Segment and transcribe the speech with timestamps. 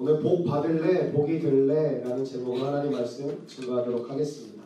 [0.00, 4.62] 오늘 복 받을래, 복이 들래 라는 제목으로 하나님 말씀 증거하도록 하겠습니다.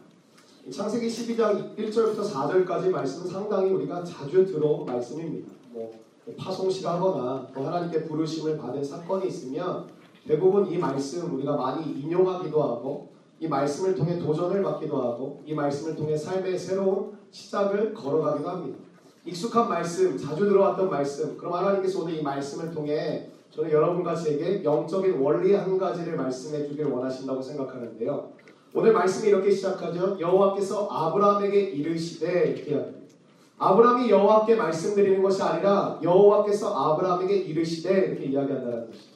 [0.70, 5.50] 창세기 12장 1절부터 4절까지 말씀은 상당히 우리가 자주 들어온 말씀입니다.
[5.70, 5.90] 뭐
[6.36, 9.86] 파송시하거나 또 하나님께 부르심을 받은 사건이 있으면
[10.26, 13.08] 대부분 이 말씀 우리가 많이 인용하기도 하고
[13.40, 18.78] 이 말씀을 통해 도전을 받기도 하고 이 말씀을 통해 삶의 새로운 시작을 걸어가기도 합니다.
[19.24, 25.18] 익숙한 말씀, 자주 들어왔던 말씀, 그럼 하나님께서 오늘 이 말씀을 통해 저는 여러분과 제게 영적인
[25.18, 28.30] 원리 한 가지를 말씀해 주길 원하신다고 생각하는데요.
[28.74, 30.16] 오늘 말씀이 이렇게 시작하죠.
[30.18, 32.98] 여호와께서 아브라함에게 이르시되 이렇게 합니다.
[33.58, 39.12] 아브라함이 여호와께 말씀드리는 것이 아니라 여호와께서 아브라함에게 이르시되 이렇게 이야기한다는 것이죠.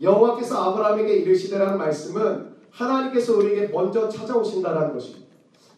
[0.00, 5.26] 여호와께서 아브라함에게 이르시되라는 말씀은 하나님께서 우리에게 먼저 찾아오신다라는 것입니다.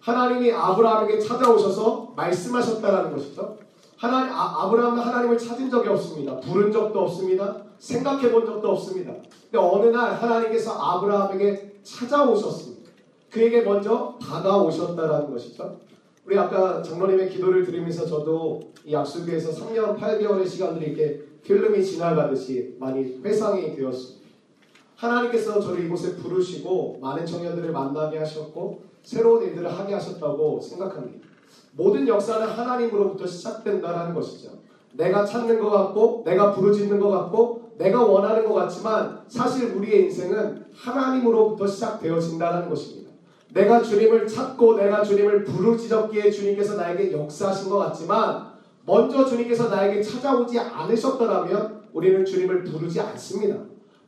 [0.00, 3.58] 하나님이 아브라함에게 찾아오셔서 말씀하셨다라는 것이죠.
[3.96, 6.38] 하나님, 아, 브라함은 하나님을 찾은 적이 없습니다.
[6.38, 7.67] 부른 적도 없습니다.
[7.78, 9.12] 생각해 본 적도 없습니다.
[9.50, 12.90] 근데 어느 날 하나님께서 아브라함에게 찾아오셨습니다.
[13.30, 15.80] 그에게 먼저 다가오셨다라는 것이죠.
[16.24, 23.20] 우리 아까 장로님의 기도를 들으면서 저도 이 약수교에서 3년 8개월의 시간들이 이렇게 필름이 지나가듯이 많이
[23.24, 24.28] 회상이 되었습니다.
[24.96, 31.26] 하나님께서 저를 이곳에 부르시고 많은 청년들을 만나게 하셨고 새로운 일들을 하게 하셨다고 생각합니다.
[31.72, 34.50] 모든 역사는 하나님으로부터 시작된다는 것이죠.
[34.94, 40.66] 내가 찾는 것 같고 내가 부르짖는 것 같고 내가 원하는 것 같지만 사실 우리의 인생은
[40.74, 43.12] 하나님으로부터 시작되어진다는 것입니다.
[43.54, 48.48] 내가 주님을 찾고 내가 주님을 부르짖었기에 주님께서 나에게 역사하신 것 같지만
[48.84, 53.56] 먼저 주님께서 나에게 찾아오지 않으셨더라면 우리는 주님을 부르지 않습니다.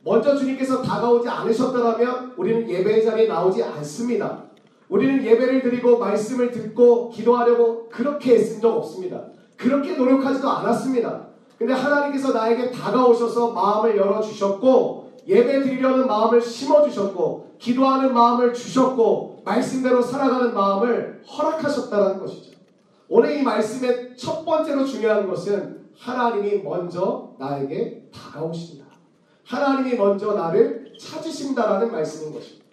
[0.03, 4.43] 먼저 주님께서 다가오지 않으셨더라면 우리는 예배의 자리에 나오지 않습니다.
[4.89, 9.23] 우리는 예배를 드리고 말씀을 듣고 기도하려고 그렇게 애쓴 적 없습니다.
[9.55, 11.30] 그렇게 노력하지도 않았습니다.
[11.61, 20.55] 근데 하나님께서 나에게 다가오셔서 마음을 열어주셨고 예배 드리려는 마음을 심어주셨고 기도하는 마음을 주셨고 말씀대로 살아가는
[20.55, 22.57] 마음을 허락하셨다는 것이죠.
[23.07, 28.85] 오늘 이 말씀의 첫 번째로 중요한 것은 하나님이 먼저 나에게 다가오신다.
[29.45, 32.65] 하나님이 먼저 나를 찾으신다라는 말씀인 것입니다.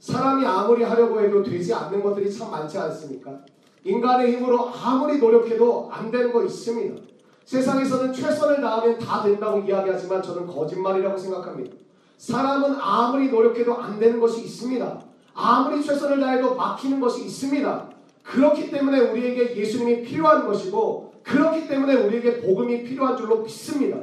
[0.00, 3.40] 사람이 아무리 하려고 해도 되지 않는 것들이 참 많지 않습니까?
[3.84, 7.08] 인간의 힘으로 아무리 노력해도 안 되는 거 있습니다.
[7.48, 11.74] 세상에서는 최선을 다하면 다 된다고 이야기하지만 저는 거짓말이라고 생각합니다.
[12.18, 15.00] 사람은 아무리 노력해도 안 되는 것이 있습니다.
[15.32, 17.88] 아무리 최선을 다해도 막히는 것이 있습니다.
[18.22, 23.96] 그렇기 때문에 우리에게 예수님이 필요한 것이고 그렇기 때문에 우리에게 복음이 필요한 줄로 믿습니다.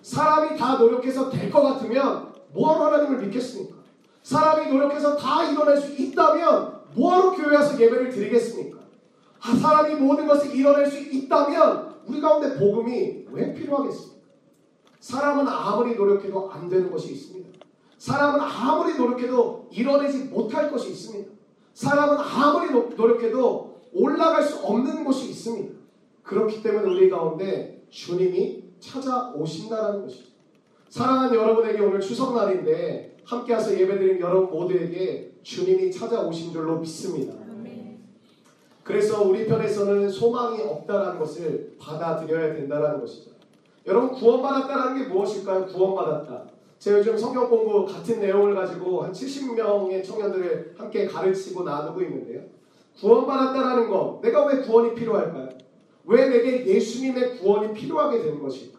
[0.00, 3.76] 사람이 다 노력해서 될 것 같으면 뭐하러 하나님을 믿겠습니까?
[4.22, 8.78] 사람이 노력해서 다 이뤄낼 수 있다면 뭐하러 교회 와서 예배를 드리겠습니까?
[9.42, 14.16] 아, 사람이 모든 것을 이뤄낼 수 있다면 우리 가운데 복음이 왜 필요하겠습니까?
[15.00, 17.48] 사람은 아무리 노력해도 안 되는 것이 있습니다.
[17.98, 21.30] 사람은 아무리 노력해도 이뤄내지 못할 것이 있습니다.
[21.74, 25.74] 사람은 아무리 노력해도 올라갈 수 없는 곳이 있습니다.
[26.22, 30.24] 그렇기 때문에 우리 가운데 주님이 찾아오신다는 것이죠.
[30.88, 37.45] 사랑하는 여러분에게 오늘 추석날인데 함께 와서 예배드린 여러분 모두에게 주님이 찾아오신 줄로 믿습니다.
[38.86, 43.32] 그래서 우리 편에서는 소망이 없다라는 것을 받아들여야 된다는 것이죠.
[43.84, 45.66] 여러분 구원받았다라는 게 무엇일까요?
[45.66, 46.44] 구원받았다.
[46.78, 52.42] 제가 요즘 성경 공부 같은 내용을 가지고 한 70명의 청년들을 함께 가르치고 나누고 있는데요.
[53.00, 55.48] 구원받았다라는 것, 내가 왜 구원이 필요할까요?
[56.04, 58.78] 왜 내게 예수님의 구원이 필요하게 되는 것일까?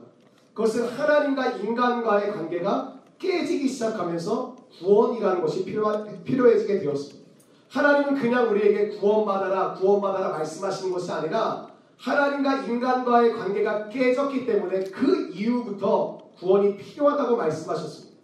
[0.53, 7.26] 그것은 하나님과 인간과의 관계가 깨지기 시작하면서 구원이라는 것이 필요해지게 되었습니다.
[7.69, 11.67] 하나님은 그냥 우리에게 구원받아라, 구원받아라 말씀하시는 것이 아니라
[11.97, 18.17] 하나님과 인간과의 관계가 깨졌기 때문에 그 이후부터 구원이 필요하다고 말씀하셨습니다.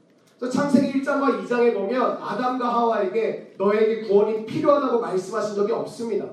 [0.50, 6.26] 창세기 1장과 2장에 보면 아담과 하와에게 너에게 구원이 필요하다고 말씀하신 적이 없습니다.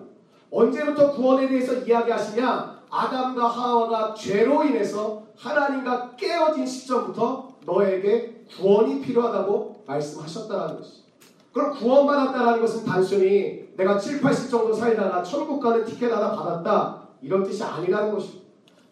[0.50, 2.80] 언제부터 구원에 대해서 이야기하시냐?
[2.90, 11.09] 아담과 하와가 죄로 인해서 하나님과 깨어진 시점부터 너에게 구원이 필요하다고 말씀하셨다는 것이죠.
[11.52, 17.42] 그럼 구원받았다는 것은 단순히 내가 7, 80 정도 살다가 천국 가는 티켓 하나 받았다 이런
[17.42, 18.40] 뜻이 아니라는 것입니다.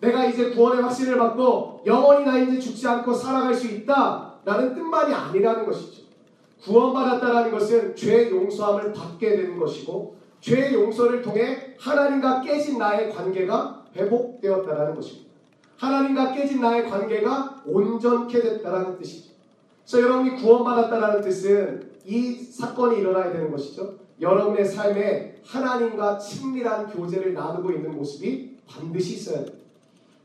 [0.01, 5.67] 내가 이제 구원의 확신을 받고 영원히 나 이제 죽지 않고 살아갈 수 있다라는 뜻만이 아니라는
[5.67, 6.03] 것이죠.
[6.63, 14.95] 구원받았다는 것은 죄 용서함을 받게 되는 것이고 죄 용서를 통해 하나님과 깨진 나의 관계가 회복되었다는
[14.95, 15.29] 것입니다.
[15.77, 19.31] 하나님과 깨진 나의 관계가 온전케 됐다는 뜻이죠.
[19.89, 23.97] 그래서 여러분이 구원받았다는 뜻은 이 사건이 일어나야 되는 것이죠.
[24.19, 29.59] 여러분의 삶에 하나님과 친밀한 교제를 나누고 있는 모습이 반드시 있어야 됩니다.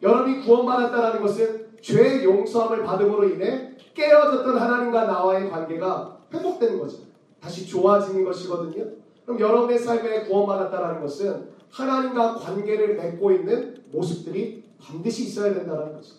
[0.02, 7.00] 여러분이 구원받았다는 것은 죄 용서함을 받음으로 인해 깨어졌던 하나님과 나와의 관계가 회복되는 거죠.
[7.42, 8.86] 다시 좋아지는 것이거든요.
[9.26, 16.16] 그럼 여러분의 삶에 구원받았다는 것은 하나님과 관계를 맺고 있는 모습들이 반드시 있어야 된다는 거죠.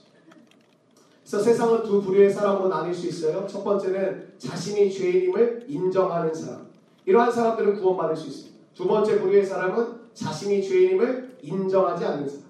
[1.34, 3.44] 그래서 세상은 두 부류의 사람으로 나뉠 수 있어요.
[3.48, 6.68] 첫 번째는 자신이 죄인임을 인정하는 사람.
[7.06, 8.56] 이러한 사람들은 구원받을 수 있습니다.
[8.72, 12.44] 두 번째 부류의 사람은 자신이 죄인임을 인정하지 않는 사람.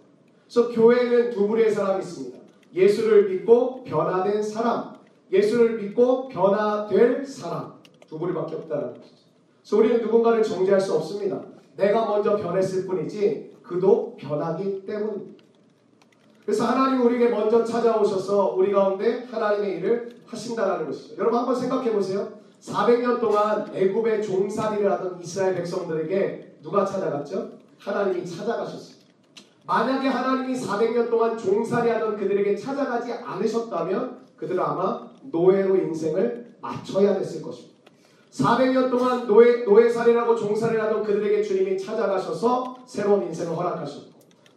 [0.46, 2.38] 그래서 교회는 두 부류의 사람이 있습니다.
[2.74, 4.96] 예수를 믿고 변화된 사람,
[5.32, 7.72] 예수를 믿고 변화될 사람
[8.06, 9.16] 두 부류밖에 없다는 것이죠.
[9.62, 11.40] 그래서 우리는 누군가를 정죄할 수 없습니다.
[11.76, 15.43] 내가 먼저 변했을 뿐이지 그도 변하기 때문입니다.
[16.44, 21.16] 그래서 하나님 우리에게 먼저 찾아오셔서 우리 가운데 하나님의 일을 하신다는 것이죠.
[21.18, 22.28] 여러분 한번 생각해 보세요.
[22.60, 27.52] 400년 동안 애굽의 종살이를 하던 이스라엘 백성들에게 누가 찾아갔죠?
[27.78, 28.94] 하나님이 찾아가셨어요.
[29.66, 37.74] 만약에 하나님이 400년 동안 종살이하던 그들에게 찾아가지 않으셨다면 그들은 아마 노예로 인생을 맞춰야 됐을 것입니다.
[38.30, 44.13] 400년 동안 노예, 노예살이라고 종살이를 하던 그들에게 주님이 찾아가셔서 새로운 인생을 허락하셨고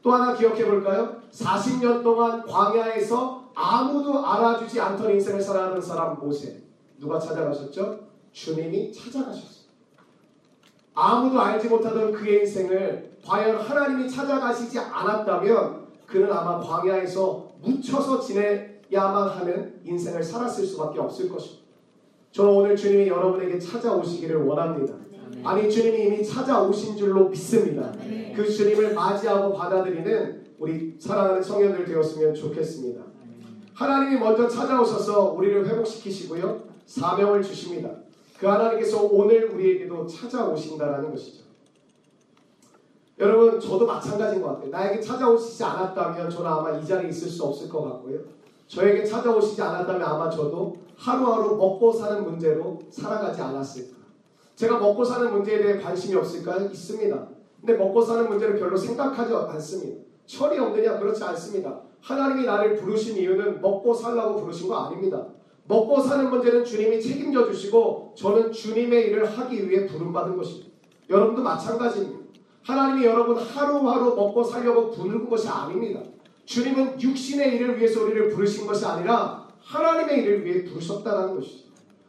[0.07, 1.17] 또 하나 기억해 볼까요?
[1.33, 6.63] 40년 동안 광야에서 아무도 알아주지 않던 인생을 살아가는 사람 모세
[6.97, 7.99] 누가 찾아가셨죠?
[8.31, 9.67] 주님이 찾아가셨어요.
[10.93, 19.81] 아무도 알지 못하던 그의 인생을 과연 하나님이 찾아가시지 않았다면 그는 아마 광야에서 묻혀서 지내야만 하는
[19.83, 21.67] 인생을 살았을 수밖에 없을 것입니다.
[22.31, 24.93] 저는 오늘 주님이 여러분에게 찾아오시기를 원합니다.
[25.43, 27.91] 아니 주님이 이미 찾아오신 줄로 믿습니다.
[28.35, 33.01] 그 주님을 맞이하고 받아들이는 우리 사랑하는 청년들 되었으면 좋겠습니다.
[33.73, 36.63] 하나님이 먼저 찾아오셔서 우리를 회복시키시고요.
[36.85, 37.89] 사명을 주십니다.
[38.39, 41.43] 그 하나님께서 오늘 우리에게도 찾아오신다라는 것이죠.
[43.19, 44.69] 여러분 저도 마찬가지인 것 같아요.
[44.69, 48.19] 나에게 찾아오시지 않았다면 저는 아마 이 자리에 있을 수 없을 것 같고요.
[48.67, 53.97] 저에게 찾아오시지 않았다면 아마 저도 하루하루 먹고 사는 문제로 살아가지 않았을까.
[54.57, 56.65] 제가 먹고 사는 문제에 대해 관심이 없을까요?
[56.65, 57.27] 있습니다.
[57.61, 60.01] 근데 먹고 사는 문제를 별로 생각하지 않습니다.
[60.25, 60.97] 철이 없느냐?
[60.97, 61.79] 그렇지 않습니다.
[62.01, 65.27] 하나님이 나를 부르신 이유는 먹고 살라고 부르신 거 아닙니다.
[65.67, 70.71] 먹고 사는 문제는 주님이 책임져 주시고 저는 주님의 일을 하기 위해 부름받은 것입니다.
[71.07, 72.19] 여러분도 마찬가지입니다.
[72.63, 76.01] 하나님이 여러분 하루하루 먹고 살려고 부르는 것이 아닙니다.
[76.45, 81.66] 주님은 육신의 일을 위해서 우리를 부르신 것이 아니라 하나님의 일을 위해 부르셨다는 것이죠.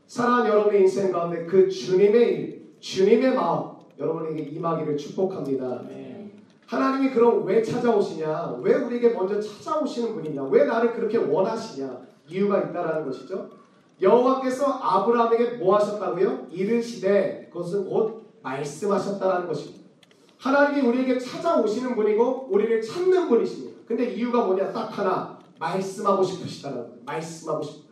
[0.09, 5.83] 사랑하는 여러분의 인생 가운데 그 주님의 일, 주님의 마음 여러분에게 임하기를 축복합니다.
[6.67, 8.59] 하나님이 그럼 왜 찾아오시냐?
[8.63, 10.45] 왜 우리에게 먼저 찾아오시는 분이냐?
[10.45, 12.01] 왜 나를 그렇게 원하시냐?
[12.27, 13.51] 이유가 있다라는 것이죠.
[14.01, 16.47] 여호와께서 아브라함에게 뭐 하셨다고요?
[16.53, 19.85] 이르시되 그것은 곧 말씀하셨다라는 것입니다.
[20.39, 23.79] 하나님이 우리에게 찾아오시는 분이고 우리를 찾는 분이십니다.
[23.87, 24.73] 근데 이유가 뭐냐?
[24.73, 26.93] 딱 하나 말씀하고 싶으시다는 거예요.
[27.05, 27.88] 말씀하고 싶다.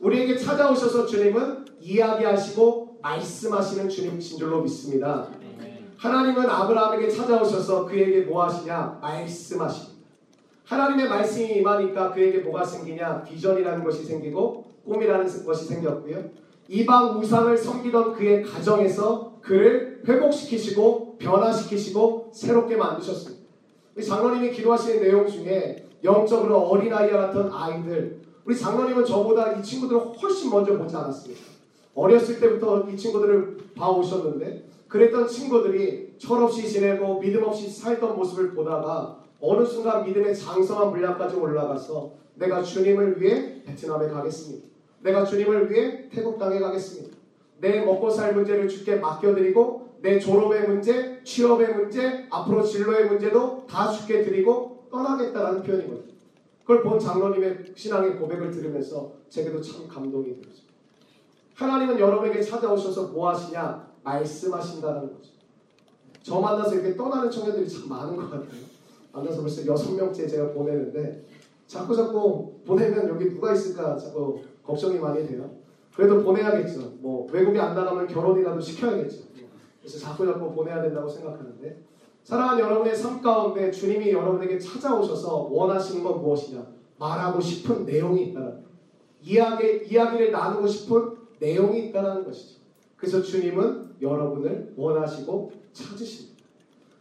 [0.00, 5.28] 우리에게 찾아오셔서 주님은 이야기하시고 말씀하시는 주님이신 줄로 믿습니다.
[5.96, 8.98] 하나님은 아브라함에게 찾아오셔서 그에게 뭐 하시냐?
[9.02, 9.98] 말씀하십니다.
[10.64, 13.24] 하나님의 말씀이 임하니까 그에게 뭐가 생기냐?
[13.24, 16.24] 비전이라는 것이 생기고 꿈이라는 것이 생겼고요.
[16.68, 23.42] 이방 우상을 섬기던 그의 가정에서 그를 회복시키시고 변화시키시고 새롭게 만드셨습니다.
[24.06, 30.74] 장로님이 기도하시는 내용 중에 영적으로 어린아이와 같은 아이들 우리 장로님은 저보다 이 친구들을 훨씬 먼저
[30.78, 31.42] 보지 않았습니다.
[31.94, 39.66] 어렸을 때부터 이 친구들을 봐오셨는데 그랬던 친구들이 철없이 지내고 믿음 없이 살던 모습을 보다가 어느
[39.66, 44.66] 순간 믿음의 장성한 분량까지 올라가서 내가 주님을 위해 베트남에 가겠습니다.
[45.02, 47.18] 내가 주님을 위해 태국 땅에 가겠습니다.
[47.60, 53.90] 내 먹고 살 문제를 주께 맡겨드리고 내 졸업의 문제, 취업의 문제, 앞으로 진로의 문제도 다
[53.90, 56.17] 주께 드리고 떠나겠다라는 표현이거든요.
[56.68, 60.74] 그걸 본 장로님의 신앙의 고백을 들으면서 제게도 참 감동이 들었습니다.
[61.54, 63.88] 하나님은 여러분에게 찾아오셔서 뭐 하시냐?
[64.04, 65.30] 말씀하신다는 거죠.
[66.22, 68.60] 저 만나서 이렇게 떠나는 청년들이 참 많은 것 같아요.
[69.12, 71.24] 만나서 벌써 여섯 명째 제가 보내는데
[71.66, 75.50] 자꾸 자꾸 보내면 여기 누가 있을까 자꾸 걱정이 많이 돼요.
[75.96, 76.96] 그래도 보내야겠죠.
[76.98, 79.24] 뭐 외국에 안 나가면 결혼이라도 시켜야겠죠.
[79.80, 81.82] 그래서 자꾸 자꾸 보내야 된다고 생각하는데
[82.28, 86.62] 사랑하는 여러분의 삶 가운데 주님이 여러분에게 찾아오셔서 원하시는 건 무엇이냐?
[86.98, 88.64] 말하고 싶은 내용이 있다는
[89.22, 92.60] 이야기, 이야기를 나누고 싶은 내용이 있다는 것이죠.
[92.98, 96.44] 그래서 주님은 여러분을 원하시고 찾으십니다.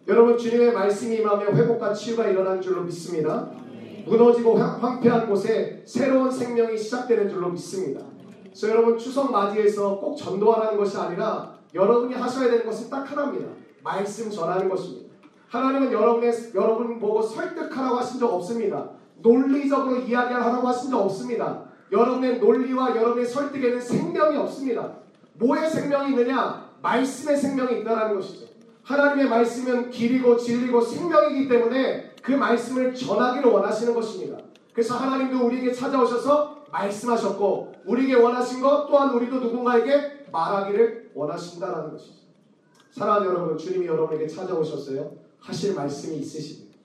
[0.08, 3.52] 여러분 주님의 말씀이 임하며 회복과 치유가 일어나는 줄로 믿습니다.
[4.06, 8.00] 무너지고 황폐한 곳에 새로운 생명이 시작되는 줄로 믿습니다.
[8.44, 13.50] 그래서 여러분 추석 맞이해서 꼭 전도하라는 것이 아니라 여러분이 하셔야 되는 것은 딱 하나입니다.
[13.84, 15.08] 말씀 전하는 것입니다.
[15.50, 18.90] 하나님은 여러분의 여러분 보고 설득하라고 하신 적 없습니다.
[19.22, 21.64] 논리적으로 이야기하라고 하신 적 없습니다.
[21.92, 24.92] 여러분의 논리와 여러분의 설득에는 생명이 없습니다.
[25.34, 26.68] 뭐의 생명이 있느냐?
[26.82, 28.48] 말씀의 생명이 있다는 것이죠.
[28.84, 34.38] 하나님의 말씀은 길이고 진리고 생명이기 때문에 그 말씀을 전하기를 원하시는 것입니다.
[34.74, 42.28] 그래서 하나님도 우리에게 찾아오셔서 말씀하셨고 우리에게 원하신 것 또한 우리도 누군가에게 말하기를 원하신다라는 것이죠.
[42.92, 45.27] 사랑하는 여러분, 주님이 여러분에게 찾아오셨어요.
[45.48, 46.78] 하실 말씀이 있으십니다.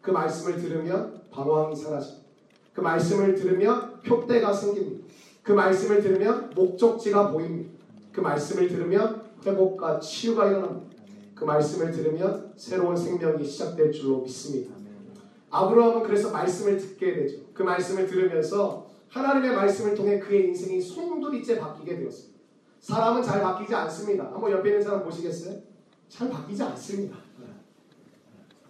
[0.00, 2.26] 그 말씀을 들으면 방황이 사라집니다.
[2.74, 5.06] 그 말씀을 들으면 표대가 생깁니다.
[5.44, 7.70] 그 말씀을 들으면 목적지가 보입니다.
[8.12, 10.96] 그 말씀을 들으면 회복과 치유가 일어납니다.
[11.36, 14.74] 그 말씀을 들으면 새로운 생명이 시작될 줄로 믿습니다.
[15.50, 17.38] 아브라함은 그래서 말씀을 듣게 되죠.
[17.54, 22.40] 그 말씀을 들으면서 하나님의 말씀을 통해 그의 인생이 송두리째 바뀌게 되었습니다.
[22.80, 24.24] 사람은 잘 바뀌지 않습니다.
[24.24, 25.60] 한번 옆에 있는 사람 보시겠어요?
[26.08, 27.16] 잘 바뀌지 않습니다.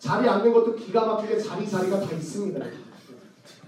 [0.02, 2.66] 자리 앉는 것도 기가 막히게 자리 자리가 다 있습니다.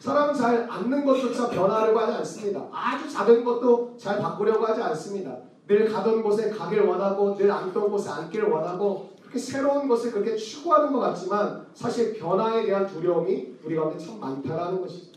[0.01, 2.69] 사람은 잘 앉는 것조차 변화하려고 하지 않습니다.
[2.73, 5.39] 아주 작은 것도 잘 바꾸려고 하지 않습니다.
[5.69, 10.93] 늘 가던 곳에 가길 원하고 늘 앉던 곳에 앉기를 원하고 그렇게 새로운 것을 그렇게 추구하는
[10.93, 15.13] 것 같지만 사실 변화에 대한 두려움이 우리 가운데 참 많다라는 것이죠.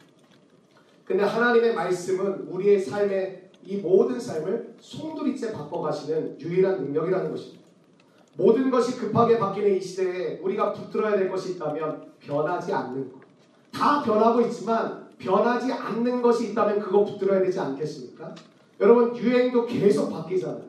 [1.04, 7.67] 근데 하나님의 말씀은 우리의 삶의 이 모든 삶을 송두리째 바꿔가시는 유일한 능력이라는 것입니다.
[8.38, 13.20] 모든 것이 급하게 바뀌는 이 시대에 우리가 붙들어야 될 것이 있다면 변하지 않는 것.
[13.72, 18.34] 다 변하고 있지만 변하지 않는 것이 있다면 그거 붙들어야 되지 않겠습니까?
[18.80, 20.62] 여러분 유행도 계속 바뀌잖아요.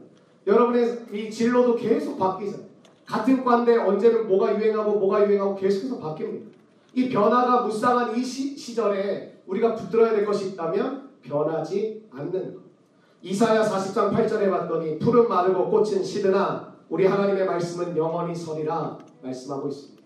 [0.46, 2.66] 여러분의 이 진로도 계속 바뀌잖아요.
[3.04, 6.48] 같은 과인데 언제는 뭐가 유행하고 뭐가 유행하고 계속해서 바뀝니다.
[6.94, 12.62] 이 변화가 무쌍한 이 시, 시절에 우리가 붙들어야 될 것이 있다면 변하지 않는 것.
[13.20, 20.02] 이사야 40장 8절에 봤더니 푸른 마르고 꽃은 시드나 우리 하나님의 말씀은 영원히 서리라 말씀하고 있습니다.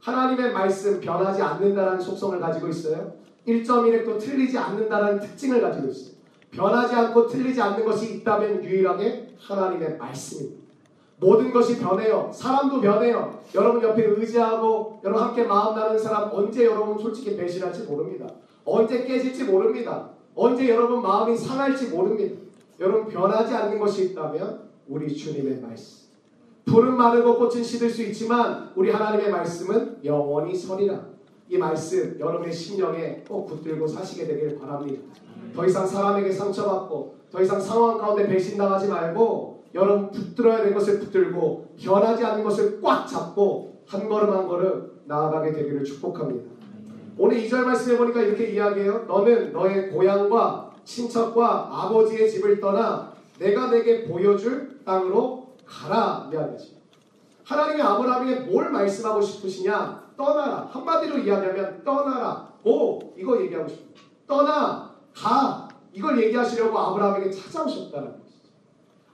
[0.00, 3.12] 하나님의 말씀 변하지 않는다는 속성을 가지고 있어요.
[3.46, 6.18] 1.1획도 틀리지 않는다는 특징을 가지고 있어요.
[6.50, 10.68] 변하지 않고 틀리지 않는 것이 있다면 유일하게 하나님의 말씀입니다.
[11.20, 12.30] 모든 것이 변해요.
[12.32, 13.42] 사람도 변해요.
[13.54, 18.26] 여러분 옆에 의지하고 여러분 함께 마음 나누는 사람 언제 여러분 솔직히 배신할지 모릅니다.
[18.64, 20.10] 언제 깨질지 모릅니다.
[20.34, 22.40] 언제 여러분 마음이 상할지 모릅니다.
[22.78, 26.07] 여러분 변하지 않는 것이 있다면 우리 주님의 말씀.
[26.68, 31.00] 푸른 마르고 꽃은 시들 수 있지만 우리 하나님의 말씀은 영원히 서리라.
[31.48, 35.02] 이 말씀 여러분의 심령에 꼭 붙들고 사시게 되길 바랍니다.
[35.54, 41.68] 더 이상 사람에게 상처받고 더 이상 상황 가운데 배신당하지 말고 여러분 붙들어야 될 것을 붙들고
[41.80, 46.50] 변하지 않는 것을 꽉 잡고 한 걸음 한 걸음 나아가게 되기를 축복합니다.
[47.16, 49.04] 오늘 2절 말씀해 보니까 이렇게 이야기해요.
[49.08, 55.37] 너는 너의 고향과 친척과 아버지의 집을 떠나 내가 내게 보여줄 땅으로
[55.68, 56.78] 가라 이야기하십니다.
[57.44, 60.08] 하나님이 아브라함에게 뭘 말씀하고 싶으시냐?
[60.16, 60.68] 떠나라.
[60.72, 62.48] 한마디로 이야기하면 떠나라.
[62.62, 64.00] 고 이거 얘기하고 싶습니다.
[64.26, 68.48] 떠나 가 이걸 얘기하시려고 아브라함에게 찾아오셨다는 것이죠.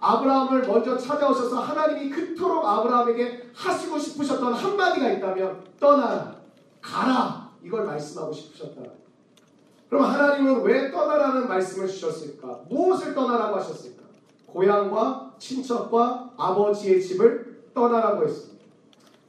[0.01, 6.35] 아브라함을 먼저 찾아오셔서 하나님이 그토록 아브라함에게 하시고 싶으셨던 한마디가 있다면 떠나라
[6.81, 8.83] 가라 이걸 말씀하고 싶으셨다.
[9.89, 12.63] 그럼 하나님은 왜 떠나라는 말씀을 주셨을까?
[12.69, 14.03] 무엇을 떠나라고 하셨을까?
[14.47, 18.65] 고향과 친척과 아버지의 집을 떠나라고 했습니다.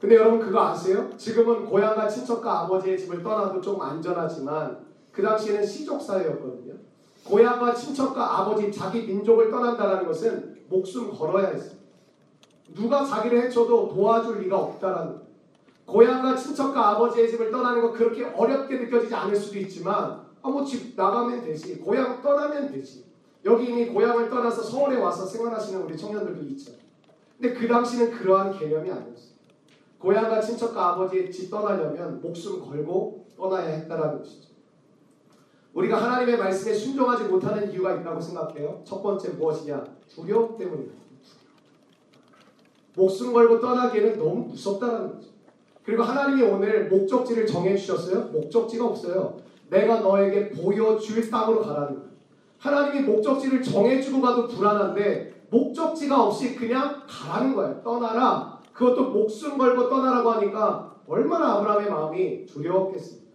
[0.00, 1.10] 근데 여러분 그거 아세요?
[1.16, 4.78] 지금은 고향과 친척과 아버지의 집을 떠나도 좀 안전하지만
[5.12, 6.74] 그 당시에는 시족 사회였거든요.
[7.24, 11.76] 고향과 친척과 아버지 자기 민족을 떠난다는 것은 목숨 걸어야 했어요.
[12.74, 15.26] 누가 자기를 해쳐도 도와줄 리가 없다라는 거예요.
[15.86, 21.78] 고향과 친척과 아버지의 집을 떠나는 거 그렇게 어렵게 느껴지지 않을 수도 있지만 아뭐집 나가면 되지
[21.78, 23.05] 고향 떠나면 되지
[23.46, 26.72] 여기 이미 고향을 떠나서 서울에 와서 생활하시는 우리 청년들도 있죠.
[27.38, 29.36] 근데 그 당시는 그러한 개념이 아니었어요.
[30.00, 34.48] 고향과 친척과 아버지의 집 떠나려면 목숨 걸고 떠나야 했다라는 것이죠.
[35.74, 38.82] 우리가 하나님의 말씀에 순종하지 못하는 이유가 있다고 생각해요.
[38.84, 39.84] 첫 번째 무엇이냐?
[40.08, 40.92] 두려움 때문이다.
[42.96, 45.28] 목숨 걸고 떠나기에는 너무 무섭다는 거죠.
[45.84, 48.24] 그리고 하나님이 오늘 목적지를 정해 주셨어요?
[48.32, 49.36] 목적지가 없어요.
[49.70, 52.15] 내가 너에게 보여줄 땅으로 가라는 거예요.
[52.66, 57.80] 하나님이 목적지를 정해주고 가도 불안한데 목적지가 없이 그냥 가라는 거예요.
[57.82, 58.58] 떠나라.
[58.72, 63.26] 그것도 목숨 걸고 떠나라고 하니까 얼마나 아브라함의 마음이 두려웠겠습니까?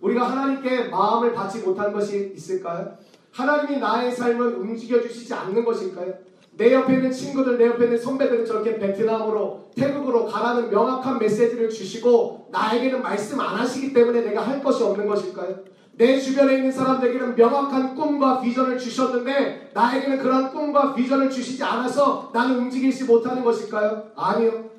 [0.00, 2.96] 우리가 하나님께 마음을 받지 못한 것이 있을까요?
[3.32, 6.14] 하나님이 나의 삶을 움직여 주시지 않는 것일까요?
[6.52, 12.48] 내 옆에 있는 친구들, 내 옆에 있는 선배들은 저렇게 베트남으로, 태국으로 가라는 명확한 메시지를 주시고
[12.50, 15.56] 나에게는 말씀 안 하시기 때문에 내가 할 것이 없는 것일까요?
[16.00, 22.56] 내 주변에 있는 사람들에게는 명확한 꿈과 비전을 주셨는데 나에게는 그런 꿈과 비전을 주시지 않아서 나는
[22.56, 24.10] 움직이지 못하는 것일까요?
[24.16, 24.70] 아니요.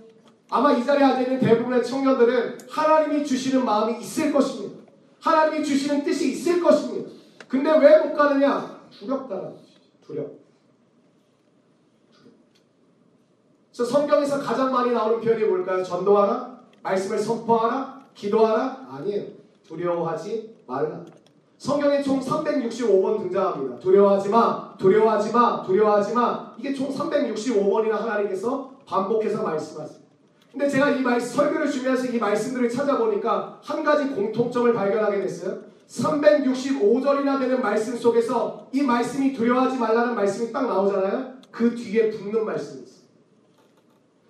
[0.49, 4.81] 아마 이 자리에 앉아 있는 대부분의 청년들은 하나님이 주시는 마음이 있을 것입니다.
[5.19, 7.11] 하나님이 주시는 뜻이 있을 것입니다.
[7.47, 8.81] 근데 왜 못 가느냐?
[8.89, 9.79] 두렵다라는 것이죠.
[10.03, 10.31] 두렵.
[13.71, 15.83] 그래서 성경에서 가장 많이 나오는 표현이 뭘까요?
[15.83, 16.61] 전도하라?
[16.81, 18.07] 말씀을 선포하라?
[18.15, 18.87] 기도하라?
[18.91, 19.27] 아니에요.
[19.67, 21.03] 두려워하지 말라.
[21.57, 23.77] 성경에 총 365번 등장합니다.
[23.79, 26.53] 두려워하지 마, 두려워하지 마, 두려워하지 마.
[26.57, 30.01] 이게 총 365번이나 하나님께서 반복해서 말씀하세요.
[30.51, 35.59] 근데 제가 이 말, 설교를 준비해서 이 말씀들을 찾아보니까 한 가지 공통점을 발견하게 됐어요.
[35.87, 41.33] 365절이나 되는 말씀 속에서 이 말씀이 두려워하지 말라는 말씀이 딱 나오잖아요.
[41.51, 43.01] 그 뒤에 붙는 말씀이 있어요.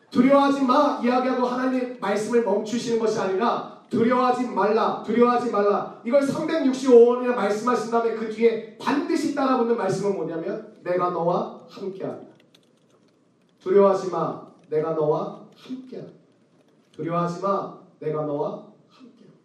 [0.10, 6.02] 두려워하지 마 이야기하고 하나님 말씀을 멈추시는 것이 아니라 두려워하지 말라, 두려워하지 말라.
[6.06, 12.32] 이걸 365원이나 말씀하신 다음에 그 뒤에 반드시 따라붙는 말씀은 뭐냐면 내가 너와 함께하리라.
[13.60, 16.14] 두려워하지 마, 내가 너와 함께하리라.
[16.94, 19.36] 두려워하지 마, 내가 너와 함께하리라.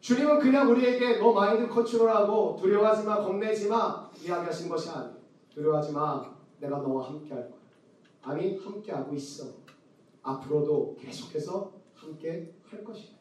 [0.00, 5.16] 주님은 그냥 우리에게 너 마인드 컨트롤하고 두려워하지 마, 겁내지 마 이야기하신 것이 아니에요.
[5.54, 6.22] 두려워하지 마,
[6.60, 7.56] 내가 너와 함께할 거야.
[8.20, 9.65] 아니 함께하고 있어.
[10.26, 13.16] 앞으로도 계속해서 함께 할 것이야.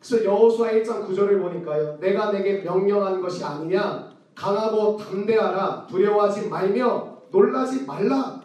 [0.00, 1.98] 그래서 여호수아 1장 9절을 보니까요.
[1.98, 4.16] 내가 내게 명령한 것이 아니냐.
[4.34, 5.86] 강하고 담대하라.
[5.88, 8.40] 두려워하지 말며 놀라지 말라.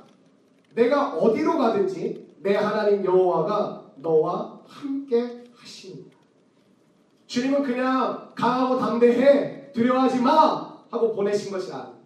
[0.74, 6.18] 내가 어디로 가든지 내 하나님 여호와가 너와 함께 하십니다.
[7.28, 9.72] 주님은 그냥 강하고 담대해.
[9.74, 10.72] 두려워하지 마.
[10.90, 12.02] 하고 보내신 것이 아니에요.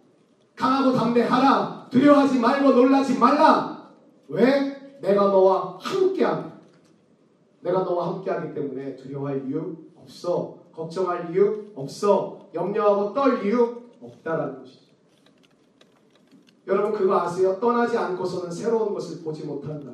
[0.54, 1.88] 강하고 담대하라.
[1.90, 3.75] 두려워하지 말고 놀라지 말라.
[4.28, 4.98] 왜?
[5.00, 6.50] 내가 너와 함께하기.
[7.60, 10.58] 내가 너와 함께하기 때문에 두려워할 이유 없어.
[10.72, 12.48] 걱정할 이유 없어.
[12.54, 14.86] 염려하고 떨 이유 없다라는 것이죠.
[16.66, 17.58] 여러분 그거 아세요?
[17.60, 19.92] 떠나지 않고서는 새로운 것을 보지 못한다.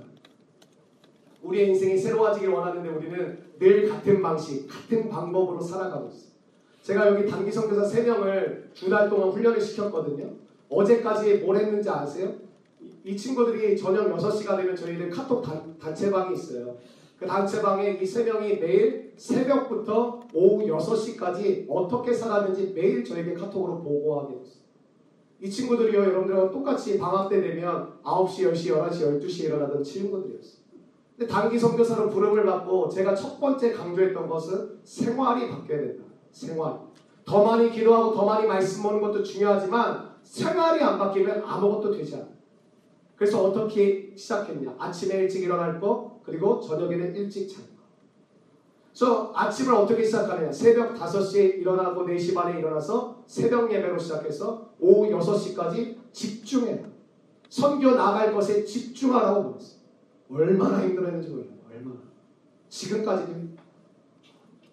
[1.43, 6.33] 우리의 인생이 새로워지길 원하는데 우리는 늘 같은 방식, 같은 방법으로 살아가고 있어요.
[6.83, 10.31] 제가 여기 단기 선교사 3명을 두 달 동안 훈련을 시켰거든요.
[10.69, 12.33] 어제까지 뭘 했는지 아세요?
[13.05, 16.77] 이, 이 친구들이 저녁 6시가 되면 저희들 카톡 단, 단체방이 있어요.
[17.19, 24.39] 그 단체방에 이 세 명이 매일 새벽부터 오후 6시까지 어떻게 살았는지 매일 저에게 카톡으로 보고하게
[24.39, 24.63] 됐어요.
[25.41, 30.63] 이 친구들이요, 여러분들과 똑같이 방학 때 되면 9시, 10시, 11시, 12시에 일어나던 친구들이었어요.
[31.17, 36.05] 근데 단기 선교사로 부름을 받고 제가 첫 번째 강조했던 것은 생활이 바뀌어야 된다.
[36.31, 36.79] 생활.
[37.25, 42.27] 더 많이 기도하고 더 많이 말씀 보는 것도 중요하지만 생활이 안 바뀌면 아무것도 되지 않아.
[43.23, 44.75] 그래서 어떻게 시작했냐?
[44.81, 47.83] 아침에 일찍 일어날 거, 그리고 저녁에는 일찍 자는 거.
[48.89, 50.51] 그래서 아침을 어떻게 시작하느냐?
[50.51, 56.83] 새벽 5시에 일어나고 4시 반에 일어나서 새벽 예배로 시작해서 오후 6시까지 집중해라.
[57.49, 59.77] 선교 나갈 것에 집중하라고 보냈어.
[60.29, 61.51] 얼마나 힘들었는지 몰라요.
[61.71, 62.01] 얼마나.
[62.71, 63.35] 지금까지도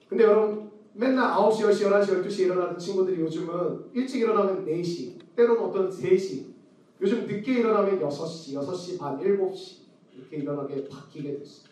[0.08, 5.92] 근데 여러분 맨날 9시, 10시, 11시, 12시에 일어나는 친구들이 요즘은 일찍 일어나면 4시, 때로는 어떤
[5.92, 6.58] 3시,
[7.02, 9.78] 요즘 늦게 일어나면 6시, 6시 반, 7시
[10.14, 11.70] 이렇게 일어나게 바뀌게 됐어요.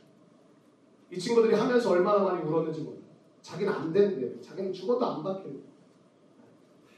[1.12, 3.02] 이 친구들이 하면서 얼마나 많이 울었는지 몰라요.
[3.42, 4.40] 자기는 안 된대.
[4.42, 5.52] 자기는 죽어도 안 바뀌어.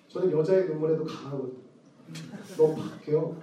[0.08, 1.60] 저는 여자의 눈물에도 강하거든요.
[2.58, 3.36] 너 바뀌어.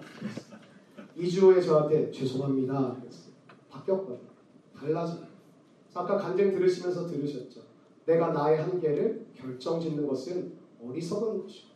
[1.16, 2.96] 2주 후에 저한테 죄송합니다.
[3.70, 4.28] 바뀌었거든요.
[4.76, 5.18] 달라져.
[5.94, 7.60] 아까 간증 들으시면서 들으셨죠.
[8.04, 11.68] 내가 나의 한계를 결정짓는 것은 어리석은 것이고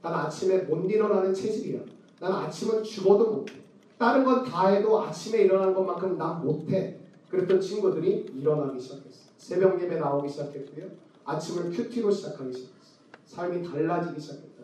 [0.00, 1.97] 난 아침에 못 일어나는 체질이야.
[2.20, 3.54] 난 아침은 죽어도 못해.
[3.98, 6.98] 다른 건 다 해도 아침에 일어나는 것만큼 난 못해.
[7.30, 9.28] 그랬던 친구들이 일어나기 시작했어.
[9.36, 10.86] 새벽 예배 나오기 시작했고요.
[11.24, 12.98] 아침을 큐티로 시작하기 시작했어.
[13.26, 14.62] 삶이 달라지기 시작했다.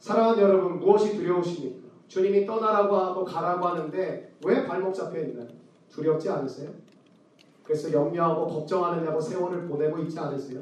[0.00, 1.86] 사랑하는 여러분, 무엇이 두려우십니까?
[2.08, 5.48] 주님이 떠나라고 하고 가라고 하는데 왜 발목 잡혀 있나요?
[5.90, 6.70] 두렵지 않으세요?
[7.64, 10.60] 그래서 염려하고 걱정하느냐고 세월을 보내고 있지 않으세요?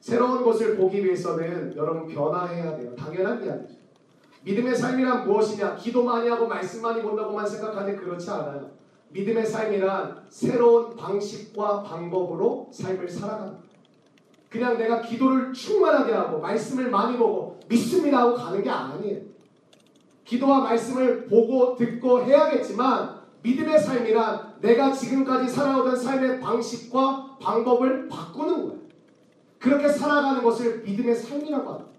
[0.00, 2.94] 새로운 것을 보기 위해서는 여러분 변화해야 돼요.
[2.96, 3.74] 당연한 이야기죠.
[4.44, 5.76] 믿음의 삶이란 무엇이냐?
[5.76, 8.70] 기도 많이 하고 말씀 많이 본다고만 생각하는데 그렇지 않아요.
[9.08, 13.54] 믿음의 삶이란 새로운 방식과 방법으로 삶을 살아가는.
[14.50, 19.20] 그냥 내가 기도를 충만하게 하고 말씀을 많이 보고 믿습니다 하고 가는 게 아니에요.
[20.24, 28.78] 기도와 말씀을 보고 듣고 해야겠지만 믿음의 삶이란 내가 지금까지 살아오던 삶의 방식과 방법을 바꾸는 거예요.
[29.58, 31.90] 그렇게 살아가는 것을 믿음의 삶이라고 합니다.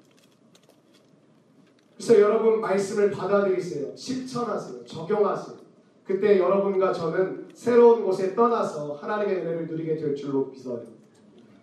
[1.96, 3.96] 그래서 여러분 말씀을 받아들이세요.
[3.96, 4.84] 실천하세요.
[4.86, 5.58] 적용하세요.
[6.06, 10.84] 그때 여러분과 저는 새로운 곳에 떠나서 하나님의 은혜를 누리게 될 줄로 믿어요.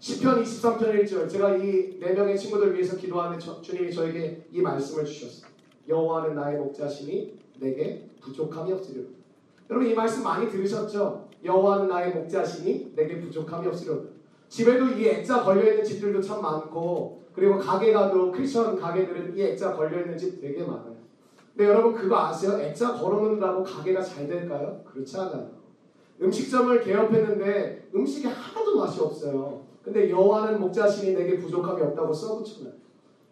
[0.01, 5.49] 10편 23편 1절 제가 이 네 명의 친구들 위해서 기도하는 주님이 저에게 이 말씀을 주셨어요.
[5.89, 9.11] 여호와는 나의 목자시니 내게 부족함이 없으리로다.
[9.71, 11.29] 여러분 이 말씀 많이 들으셨죠?
[11.45, 14.09] 여호와는 나의 목자시니 내게 부족함이 없으리로다.
[14.49, 20.17] 집에도 이 액자 걸려있는 집들도 참 많고 그리고 가게 가도 크리스천 가게들은 이 액자 걸려있는
[20.19, 20.97] 집 되게 많아요.
[21.55, 22.59] 근데 여러분 그거 아세요?
[22.61, 24.83] 액자 걸어놓는다고 가게가 잘 될까요?
[24.85, 25.51] 그렇지 않아요.
[26.21, 29.63] 음식점을 개업했는데 음식이 하나도 맛이 없어요.
[29.83, 32.73] 근데 여호와는 목자신이 내게 부족함이 없다고 써붙여요.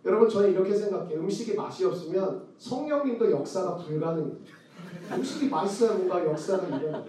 [0.04, 1.20] 여러분 저는 이렇게 생각해요.
[1.20, 4.36] 음식이 맛이 없으면 성령님도 역사가 불가능해요.
[5.12, 7.04] 음식이 맛있어야 뭔가 역사가 일어나요.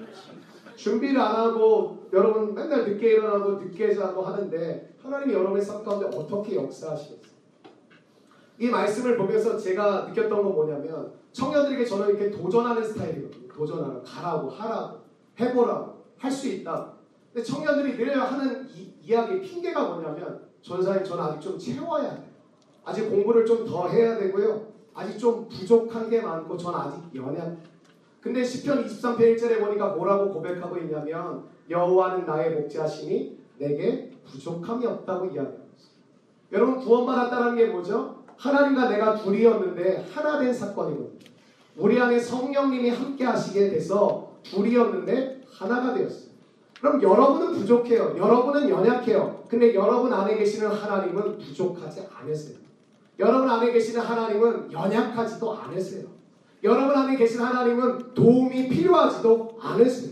[0.81, 6.55] 준비를 안 하고 여러분 맨날 늦게 일어나고 늦게 자고 하는데 하나님이 여러분의 삶 가운데 어떻게
[6.55, 7.31] 역사하시겠어요?
[8.57, 13.47] 이 말씀을 보면서 제가 느꼈던 건 뭐냐면 청년들에게 저는 이렇게 도전하는 스타일이거든요.
[13.47, 14.97] 도전하라, 가라고, 하라고,
[15.39, 16.93] 해보라고, 할 수 있다.
[17.31, 22.25] 근데 청년들이 늘 하는 이, 이야기, 핑계가 뭐냐면 전사님 저는 아직 좀 채워야 돼요.
[22.83, 24.67] 아직 공부를 좀 더 해야 되고요.
[24.93, 27.55] 아직 좀 부족한 게 많고 전 아직 연약.
[28.21, 35.53] 근데 시편 23편 1절에 보니까 뭐라고 고백하고 있냐면 여호와는 나의 목자시니 내게 부족함이 없다고 있어요.
[36.51, 38.23] 여러분 구원받았다는 게 뭐죠?
[38.37, 41.19] 하나님과 내가 둘이었는데 하나 된 사건이거든요.
[41.77, 46.31] 우리 안에 성령님이 함께 하시게 돼서 둘이었는데 하나가 되었어요.
[46.79, 48.15] 그럼 여러분은 부족해요.
[48.17, 49.45] 여러분은 연약해요.
[49.47, 52.57] 근데 여러분 안에 계시는 하나님은 부족하지 않으세요.
[53.19, 56.20] 여러분 안에 계시는 하나님은 연약하지도 않으세요.
[56.63, 60.11] 여러분 안에 계신 하나님은 도움이 필요하지도 않으세요.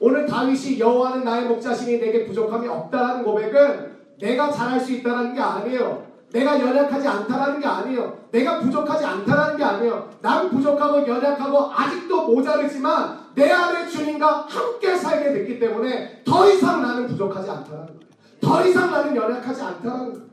[0.00, 6.04] 오늘 다윗이 여호와는 나의 목자신이 내게 부족함이 없다라는 고백은 내가 잘할 수 있다는 게 아니에요.
[6.32, 8.18] 내가 연약하지 않다라는 게 아니에요.
[8.32, 10.10] 내가 부족하지 않다라는 게 아니에요.
[10.20, 17.06] 난 부족하고 연약하고 아직도 모자르지만 내 안에 주님과 함께 살게 됐기 때문에 더 이상 나는
[17.06, 18.00] 부족하지 않다라는 거예요.
[18.40, 20.26] 더 이상 나는 연약하지 않다라는 거예요.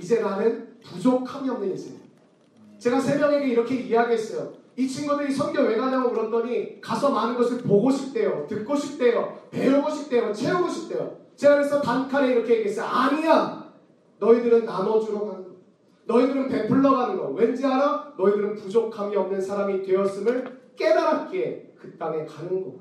[0.00, 2.00] 이제 나는 부족함이 없는 인생.
[2.78, 4.59] 제가 세 명에게 이렇게 이야기했어요.
[4.80, 8.46] 이 친구들이 성경 왜 가냐고 물었더니 가서 많은 것을 보고 싶대요.
[8.48, 9.38] 듣고 싶대요.
[9.50, 10.32] 배우고 싶대요.
[10.32, 11.18] 채우고 싶대요.
[11.36, 12.86] 제가 그래서 단칼에 이렇게 얘기했어요.
[12.86, 13.74] 아니야.
[14.18, 15.50] 너희들은 나눠주러 가는 거.
[16.06, 17.28] 너희들은 베풀러 가는 거.
[17.28, 18.14] 왠지 알아?
[18.16, 22.80] 너희들은 부족함이 없는 사람이 되었음을 깨달았기에 그 땅에 가는 거.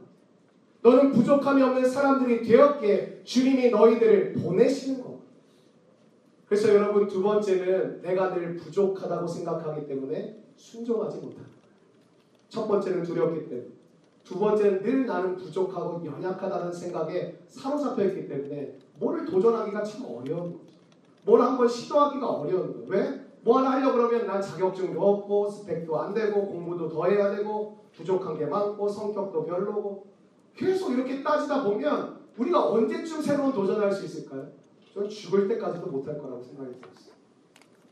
[0.82, 5.20] 너는 부족함이 없는 사람들이 되었기에 주님이 너희들을 보내시는 거.
[6.48, 11.59] 그래서 여러분 두 번째는 내가 늘 부족하다고 생각하기 때문에 순종하지 못한다.
[12.50, 13.68] 첫 번째는 두렵기 때문에.
[14.24, 20.70] 두 번째는 늘 나는 부족하고 연약하다는 생각에 사로잡혀 있기 때문에 뭐를 도전하기가 참 어려운 거죠.
[21.26, 22.86] 뭘 한번 시도하기가 어려운 거예요.
[22.88, 23.26] 왜?
[23.42, 28.38] 뭐 하나 하려고 그러면 난 자격증도 없고 스펙도 안 되고 공부도 더 해야 되고 부족한
[28.38, 30.08] 게 많고 성격도 별로고
[30.56, 34.48] 계속 이렇게 따지다 보면 우리가 언제쯤 새로운 도전을 할수 있을까요?
[34.94, 37.14] 저는 죽을 때까지도 못할 거라고 생각이 들었어요.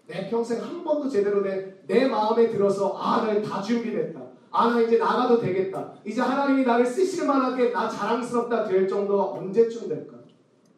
[0.08, 4.27] 내 평생 한 번도 제대로 내, 내 마음에 들어서 아, 나다 준비됐다.
[4.52, 5.94] 아, 나 이제 나가도 되겠다.
[6.06, 10.18] 이제 하나님이 나를 쓰실 만하게 나 자랑스럽다 될 정도가 언제쯤 될까?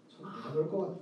[0.10, 1.00] 저는 안올 것 같아요.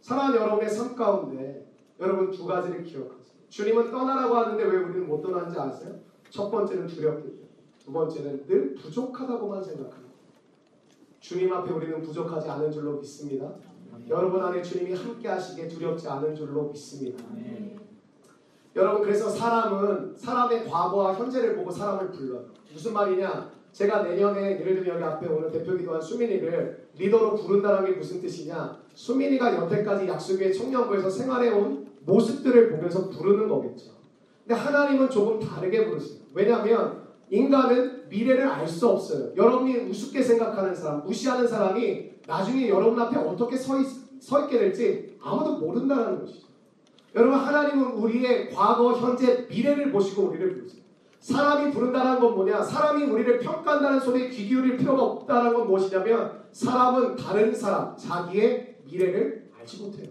[0.00, 1.66] 사랑하는 여러분의 삶 가운데
[2.00, 3.18] 여러분 두 가지를 기억하세요.
[3.48, 5.94] 주님은 떠나라고 하는데 왜 우리는 못 떠나는지 아세요?
[6.30, 7.48] 첫 번째는 두렵기 때문에.
[7.84, 10.08] 두 번째는 늘 부족하다고만 생각합니다.
[11.20, 13.54] 주님 앞에 우리는 부족하지 않은 줄로 믿습니다.
[14.08, 17.24] 여러분 안에 주님이 함께 하시기에 두렵지 않은 줄로 믿습니다.
[18.78, 22.44] 여러분 그래서 사람은 사람의 과거와 현재를 보고 사람을 불러요.
[22.72, 23.50] 무슨 말이냐?
[23.72, 28.78] 제가 내년에 예를 들면 여기 앞에 오늘 대표기도 한 수민이를 리더로 부른다는 게 무슨 뜻이냐?
[28.94, 33.90] 수민이가 여태까지 약속의 청년부에서 생활해온 모습들을 보면서 부르는 거겠죠.
[34.46, 36.20] 근데 하나님은 조금 다르게 부르세요.
[36.32, 39.32] 왜냐하면 인간은 미래를 알 수 없어요.
[39.36, 43.86] 여러분이 우습게 생각하는 사람, 무시하는 사람이 나중에 여러분 앞에 어떻게 서, 있,
[44.20, 46.47] 서 있게 될지 아무도 모른다는 것이죠.
[47.14, 50.82] 여러분 하나님은 우리의 과거, 현재, 미래를 보시고 우리를 부르세요.
[51.20, 52.62] 사람이 부른다는 건 뭐냐?
[52.62, 59.50] 사람이 우리를 평가한다는 소리에 귀 기울일 필요가 없다는 건 무엇이냐면 사람은 다른 사람, 자기의 미래를
[59.58, 60.08] 알지 못해요.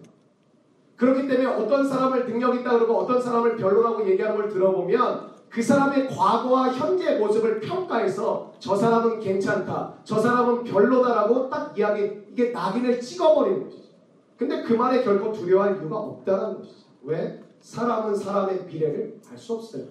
[0.96, 6.08] 그렇기 때문에 어떤 사람을 능력 있다 그러고 어떤 사람을 별로라고 얘기하는 걸 들어보면 그 사람의
[6.08, 13.64] 과거와 현재 모습을 평가해서 저 사람은 괜찮다, 저 사람은 별로다라고 딱 이야기 이게 낙인을 찍어버리는
[13.64, 13.88] 것이죠.
[14.36, 16.87] 근데 그 말에 결코 두려워할 이유가 없다는 것이죠.
[17.08, 17.42] 왜?
[17.60, 19.84] 사람은 사람의 미래를 알 수 없어요.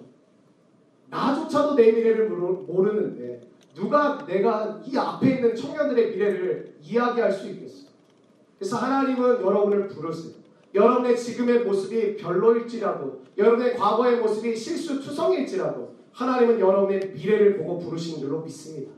[1.10, 3.40] 나조차도 내 미래를 모르는데
[3.74, 7.88] 누가 내가 이 앞에 있는 청년들의 미래를 이야기할 수 있겠어요?
[8.58, 10.34] 그래서 하나님은 여러분을 부르세요.
[10.74, 18.92] 여러분의 지금의 모습이 별로일지라도 여러분의 과거의 모습이 실수투성일지라도 하나님은 여러분의 미래를 보고 부르시는 줄로 믿습니다.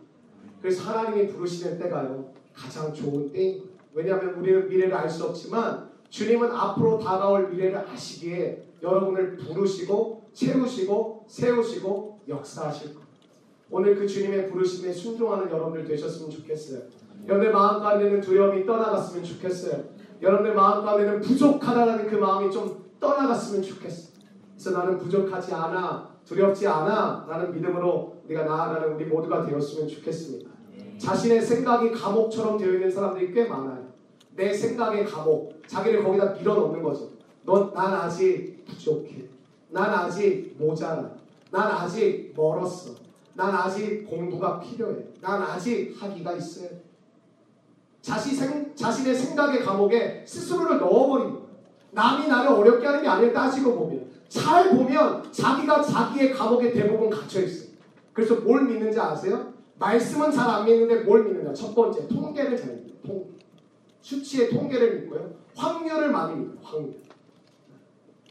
[0.61, 3.63] 그래서 하나님이 부르시는 때가요 가장 좋은 거예요.
[3.95, 12.21] 왜냐하면 우리는 미래를 알 수 없지만 주님은 앞으로 다가올 미래를 아시기에 여러분을 부르시고 채우시고 세우시고
[12.29, 13.11] 역사하실 거예요.
[13.71, 16.83] 오늘 그 주님의 부르심에 순종하는 여러분들 되셨으면 좋겠어요.
[17.27, 19.85] 여러분의 마음 가운데는 두려움이 떠나갔으면 좋겠어요.
[20.21, 24.11] 여러분의 마음 가운데는 부족하다라는 그 마음이 좀 떠나갔으면 좋겠어요.
[24.53, 30.51] 그래서 나는 부족하지 않아, 두렵지 않아 라는 믿음으로 우리가 나아가는 우리 모두가 되었으면 좋겠습니다.
[30.99, 33.90] 자신의 생각이 감옥처럼 되어 있는 사람들이 꽤 많아요.
[34.41, 37.11] 내 생각의 감옥, 자기를 거기다 밀어넣는 거죠.
[37.45, 39.27] 넌, 난 아직 부족해.
[39.69, 41.11] 난 아직 모자라.
[41.51, 42.95] 난 아직 멀었어.
[43.35, 44.97] 난 아직 공부가 필요해.
[45.21, 46.83] 난 아직 학위가 있어야 돼.
[48.01, 51.37] 자신 생, 자신의 생각의 감옥에 스스로를 넣어버린.
[51.91, 54.07] 남이 나를 어렵게 하는 게 아니라 따지고 보면.
[54.31, 57.69] 잘 보면 자기가 자기의 감옥에 대부분 갇혀 있어요.
[58.15, 59.53] 그래서 뭘 믿는지 아세요?
[59.79, 61.53] 말씀은 잘 안 믿는데 뭘 믿느냐?
[61.53, 62.95] 첫 번째, 통계를 잘 믿어요.
[63.07, 63.40] 통계.
[64.01, 65.35] 수치의 통계를 믿고요.
[65.55, 66.57] 확률을 많이 믿어요.
[66.63, 66.95] 확률.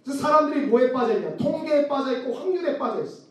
[0.03, 1.35] 그래서 사람들이 뭐에 빠져 있냐?
[1.37, 3.23] 통계에 빠져 있고 확률에 빠져 있어.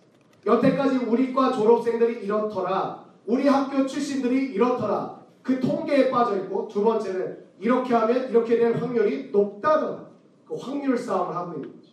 [0.46, 3.05] 여태까지 우리과 졸업생들이 이렇더라.
[3.27, 5.18] 우리 학교 출신들이 이렇더라.
[5.42, 10.07] 그 통계에 빠져 있고 두 번째는 이렇게 하면 이렇게 될 확률이 높다더라.
[10.46, 11.92] 그 확률 싸움을 하고 있는 거죠.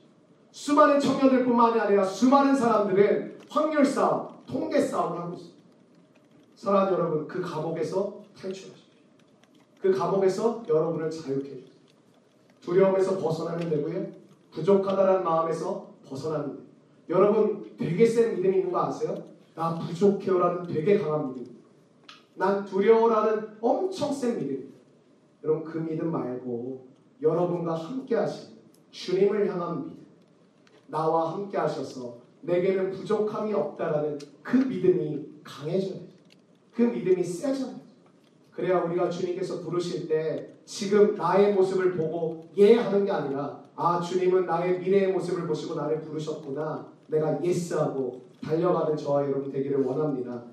[0.51, 5.49] 수많은 청년들뿐만이 아니라 수많은 사람들은 확률 싸움, 통계 싸움을 하고 있어요.
[6.55, 8.84] 사랑하는 여러분, 그 감옥에서 탈출하십시오.
[9.85, 11.75] 그 감옥에서 여러분을 자유케 해주세요.
[12.59, 14.07] 두려움에서 벗어나면 되고요.
[14.49, 16.65] 부족하다는 마음에서 벗어나면 돼요.
[17.09, 19.15] 여러분 되게 센 믿음이 있는 거 아세요?
[19.53, 21.55] 나 부족해요라는 되게 강한 믿음.
[22.33, 24.73] 난 두려워라는 엄청 센 믿음.
[25.43, 26.87] 여러분 그 믿음 말고
[27.21, 28.55] 여러분과 함께 하시는
[28.89, 30.03] 주님을 향한 믿음.
[30.87, 36.09] 나와 함께 하셔서 내게는 부족함이 없다라는 그 믿음이 강해져야 돼요.
[36.73, 37.84] 그 믿음이 세져야 돼요.
[38.55, 44.45] 그래야 우리가 주님께서 부르실 때 지금 나의 모습을 보고 예 하는 게 아니라 아 주님은
[44.45, 50.43] 나의 미래의 모습을 보시고 나를 부르셨구나 내가 예스하고 달려가는 저와 여러분 되기를 원합니다.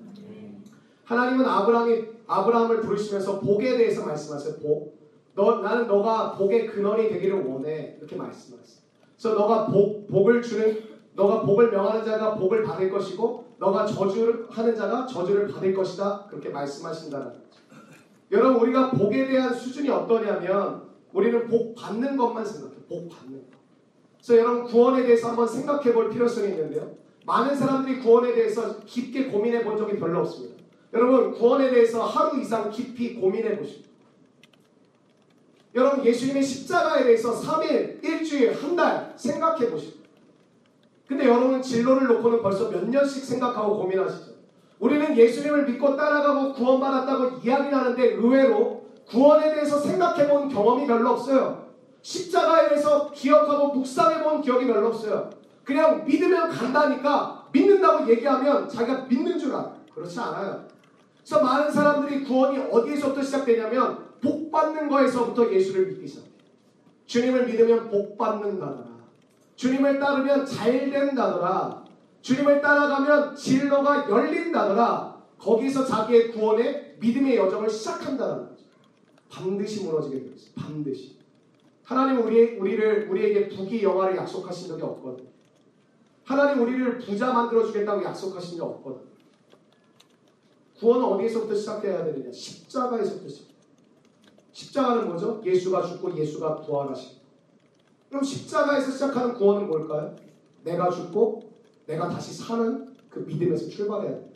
[1.05, 4.55] 하나님은 아브라함이 아브라함을 부르시면서 복에 대해서 말씀하세요.
[4.57, 4.97] 복.
[5.35, 8.83] 너 나는 너가 복의 근원이 되기를 원해 이렇게 말씀하셨어요.
[9.17, 10.77] 그래서 너가 복 복을 주는
[11.15, 16.49] 너가 복을 명하는 자가 복을 받을 것이고 너가 저주를 하는 자가 저주를 받을 것이다 그렇게
[16.49, 17.42] 말씀하신다는.
[18.33, 22.73] 여러분 우리가 복에 대한 수준이 어떠냐면 우리는 복 받는 것만 생각해.
[22.89, 23.57] 복 받는 것.
[24.17, 26.95] 그래서 여러분 구원에 대해서 한번 생각해 볼 필요성이 있는데요.
[27.25, 30.63] 많은 사람들이 구원에 대해서 깊게 고민해 본 적이 별로 없습니다.
[30.93, 33.83] 여러분 구원에 대해서 하루 이상 깊이 고민해 보십시오.
[35.75, 40.01] 여러분 예수님의 십자가에 대해서 3일, 일주일, 한 달 생각해 보십시오.
[41.07, 44.32] 근데 여러분은 진로를 놓고는 벌써 몇 년씩 생각하고 고민하시죠.
[44.83, 51.69] 우리는 예수님을 믿고 따라가고 구원받았다고 이야기를 하는데 의외로 구원에 대해서 생각해 본 경험이 별로 없어요.
[52.01, 55.29] 십자가에 대해서 기억하고 묵상해 본 기억이 별로 없어요.
[55.63, 59.73] 그냥 믿으면 간다니까 믿는다고 얘기하면 자기가 믿는 줄 알아요.
[59.95, 60.65] 그렇지 않아요.
[61.17, 66.33] 그래서 많은 사람들이 구원이 어디에서부터 시작되냐면 복 받는 거에서부터 예수를 믿기 시작해요.
[67.05, 68.83] 주님을 믿으면 복 받는다더라.
[69.55, 71.82] 주님을 따르면 잘 된다더라.
[72.23, 75.21] 주님을 따라가면 진로가 열린다더라.
[75.37, 78.63] 거기서 자기의 구원의 믿음의 여정을 시작한다는 거죠.
[79.29, 80.53] 반드시 무너지게 되어 있어요.
[80.55, 81.17] 반드시.
[81.83, 85.27] 하나님 우리 우리를 우리에게 부귀 영화를 약속하신 적이 없거든.
[86.23, 89.01] 하나님 우리를 부자 만들어 주겠다고 약속하신 적 없거든.
[90.79, 92.31] 구원은 어디에서부터 시작해야 되느냐?
[92.31, 93.53] 십자가에서부터 시작.
[94.53, 95.41] 십자가는 뭐죠?
[95.43, 97.17] 예수가 죽고 예수가 부활하신.
[98.07, 100.15] 그럼 십자가에서 시작하는 구원은 뭘까요?
[100.63, 101.52] 내가 죽고
[101.85, 104.33] 내가 다시 사는 그 믿음에서 출발해야 돼.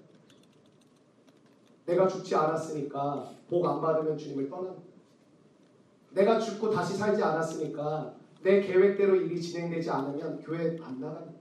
[1.86, 4.82] 내가 죽지 않았으니까 복 안 받으면 주님을 떠난다.
[6.12, 11.32] 내가 죽고 다시 살지 않았으니까 내 계획대로 일이 진행되지 않으면 교회 안 나간다.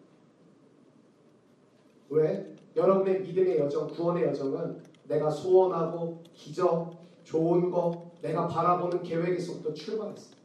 [2.09, 2.55] 왜?
[2.77, 10.37] 여러분의 믿음의 여정, 구원의 여정은 내가 소원하고 기적, 좋은 거, 내가 바라보는 계획에서부터 출발했어.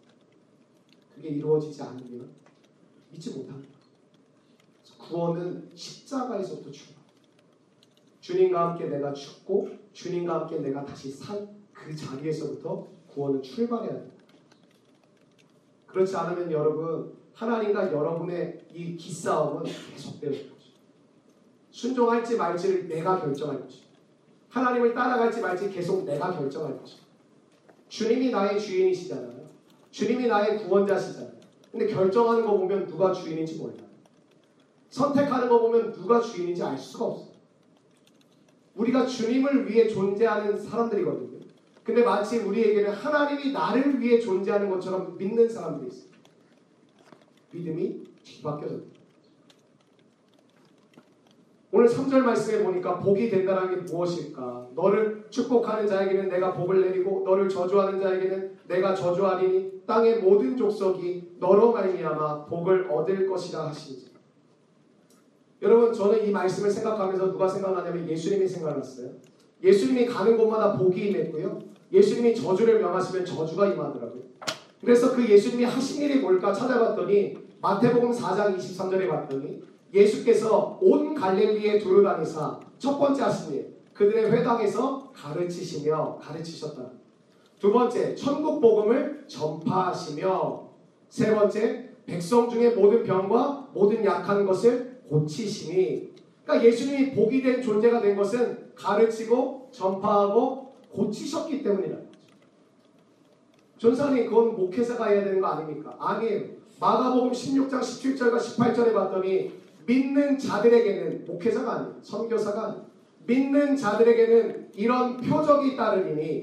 [1.13, 2.30] 그게 이루어지지 않으면
[3.12, 3.71] 믿지 못합니다.
[5.12, 7.04] 구원은 십자가에서부터 출발.
[8.21, 14.24] 주님과 함께 내가 죽고 주님과 함께 내가 다시 산 그 자리에서부터 구원은 출발해야 됩니다.
[15.88, 20.71] 그렇지 않으면 여러분 하나님과 여러분의 이 기싸움은 계속되는 거죠.
[21.71, 23.86] 순종할지 말지를 내가 결정할 것이고
[24.50, 27.02] 하나님을 따라갈지 말지 계속 내가 결정할 것이고
[27.89, 29.50] 주님이 나의 주인이시잖아요.
[29.89, 31.32] 주님이 나의 구원자시잖아요.
[31.71, 33.91] 근데 결정하는 거 보면 누가 주인인지 몰라요.
[34.92, 37.32] 선택하는 거 보면 누가 주인인지 알 수가 없어요.
[38.76, 41.40] 우리가 주님을 위해 존재하는 사람들이거든요.
[41.84, 46.12] 근데 마치 우리에게는 하나님이 나를 위해 존재하는 것처럼 믿는 사람들이 있어요.
[47.52, 49.02] 믿음이 뒤바뀌어졌다.
[51.74, 54.68] 오늘 오늘 3절 말씀에 보니까 복이 된다는 게 무엇일까?
[54.76, 61.72] 너를 축복하는 자에게는 내가 복을 내리고 너를 저주하는 자에게는 내가 저주하리니 땅의 모든 족속이 너로
[61.72, 64.11] 말미암아 복을 얻을 것이라 하시니
[65.62, 69.10] 여러분 저는 이 말씀을 생각하면서 누가 생각나냐면 예수님이 생각났어요.
[69.63, 71.60] 예수님이 가는 곳마다 복이 임했고요.
[71.91, 74.24] 예수님이 저주를 명하시면 저주가 임하더라고요.
[74.82, 79.62] 그래서 그 예수님이 하신 일이 뭘까 찾아봤더니 마태복음 4장 23절에 봤더니
[79.93, 86.82] 예수께서 온 갈릴리에 두루 다니사 첫 번째 하신 일 그들의 회당에서 가르치시며 가르치셨다.
[87.60, 90.69] 두 번째 천국 복음을 전파하시며
[91.10, 96.10] 세 번째 백성 중에 모든 병과 모든 약한 것을 고치시니
[96.43, 102.17] 그러니까 예수님이 복이 된 존재가 된 것은 가르치고 전파하고 고치셨기 때문이라는 거죠.
[103.78, 105.95] 전사님 그건 목회자가 해야 되는 거 아닙니까?
[106.00, 106.45] 아니에요.
[106.80, 109.52] 마가복음 16장 17절과 18절에 봤더니
[109.86, 111.95] 믿는 자들에게는 목회자가 아니에요.
[112.02, 112.86] 선교사가 아니에요.
[113.28, 116.41] 믿는 자들에게는 이런 표적이 따르니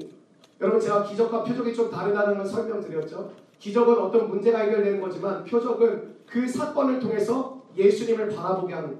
[0.61, 3.31] 여러분 제가 기적과 표적이 좀 다르다는 걸 설명드렸죠.
[3.57, 8.99] 기적은 어떤 문제가 해결되는 거지만 표적은 그 사건을 통해서 예수님을 바라보게 하는.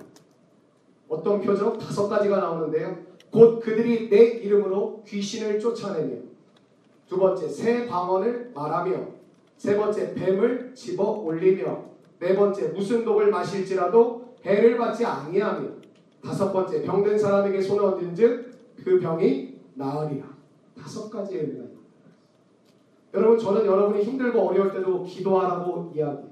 [1.07, 1.79] 어떤 표적?
[1.79, 2.97] 다섯 가지가 나오는데요.
[3.31, 6.17] 곧 그들이 내 이름으로 귀신을 쫓아내며
[7.07, 9.07] 두 번째 새 방언을 말하며
[9.57, 11.85] 세 번째 뱀을 집어 올리며
[12.19, 15.67] 네 번째 무슨 독을 마실지라도 해를 받지 아니하며
[16.23, 18.49] 다섯 번째 병든 사람에게 손을 얹은 즉
[18.83, 20.25] 그 병이 나으리라
[20.77, 21.89] 다섯 가지의 의미가 있습니다.
[23.13, 26.28] 여러분 저는 여러분이 힘들고 어려울 때도 기도하라고 이야기해요.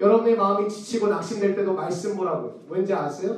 [0.00, 3.36] 여러분의 마음이 지치고 낙심될 때도 말씀 보라고 왠지 아세요?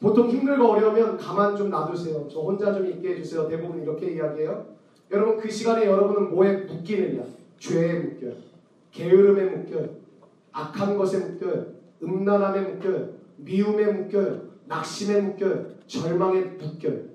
[0.00, 2.28] 보통 힘들고 어려우면 가만 좀 놔두세요.
[2.30, 3.48] 저 혼자 좀 있게 해주세요.
[3.48, 4.66] 대부분 이렇게 이야기해요.
[5.10, 7.24] 여러분 그 시간에 여러분은 뭐에 묶이느냐?
[7.58, 8.32] 죄에 묶여요.
[8.92, 9.88] 게으름에 묶여요.
[10.52, 11.66] 악한 것에 묶여요.
[12.02, 13.08] 음란함에 묶여요.
[13.36, 14.40] 미움에 묶여요.
[14.66, 15.66] 낙심에 묶여요.
[15.86, 17.08] 절망에 묶여요.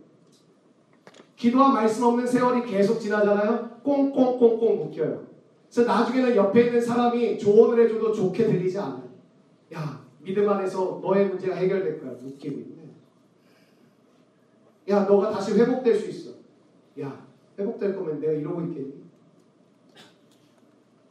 [1.36, 3.82] 기도와 말씀 없는 세월이 계속 지나잖아요.
[3.84, 5.33] 꽁꽁꽁꽁 묶여요.
[5.74, 9.10] 그래서 나중에는 옆에 있는 사람이 조언을 해줘도 좋게 들리지 않아요.
[9.74, 12.12] 야, 믿음 안에서 너의 문제가 해결될 거야.
[12.22, 12.84] 묶이고 있네.
[14.90, 16.32] 야, 너가 다시 회복될 수 있어.
[17.02, 17.26] 야,
[17.58, 19.02] 회복될 거면 내가 이러고 있겠니?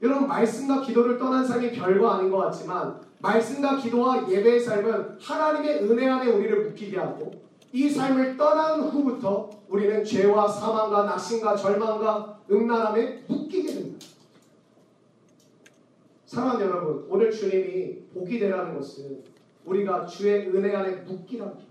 [0.00, 6.08] 여러분, 말씀과 기도를 떠난 삶이 별거 아닌 것 같지만, 말씀과 기도와 예배의 삶은 하나님의 은혜
[6.08, 7.32] 안에 우리를 묶이게 하고,
[7.72, 14.11] 이 삶을 떠난 후부터 우리는 죄와 사망과 낙심과 절망과 음란함에 묶이게 됩니다.
[16.32, 19.22] 사랑하는 여러분, 오늘 주님이 복이 되라는 것은
[19.66, 21.68] 우리가 주의 은혜 안에 묶이라는 거예요.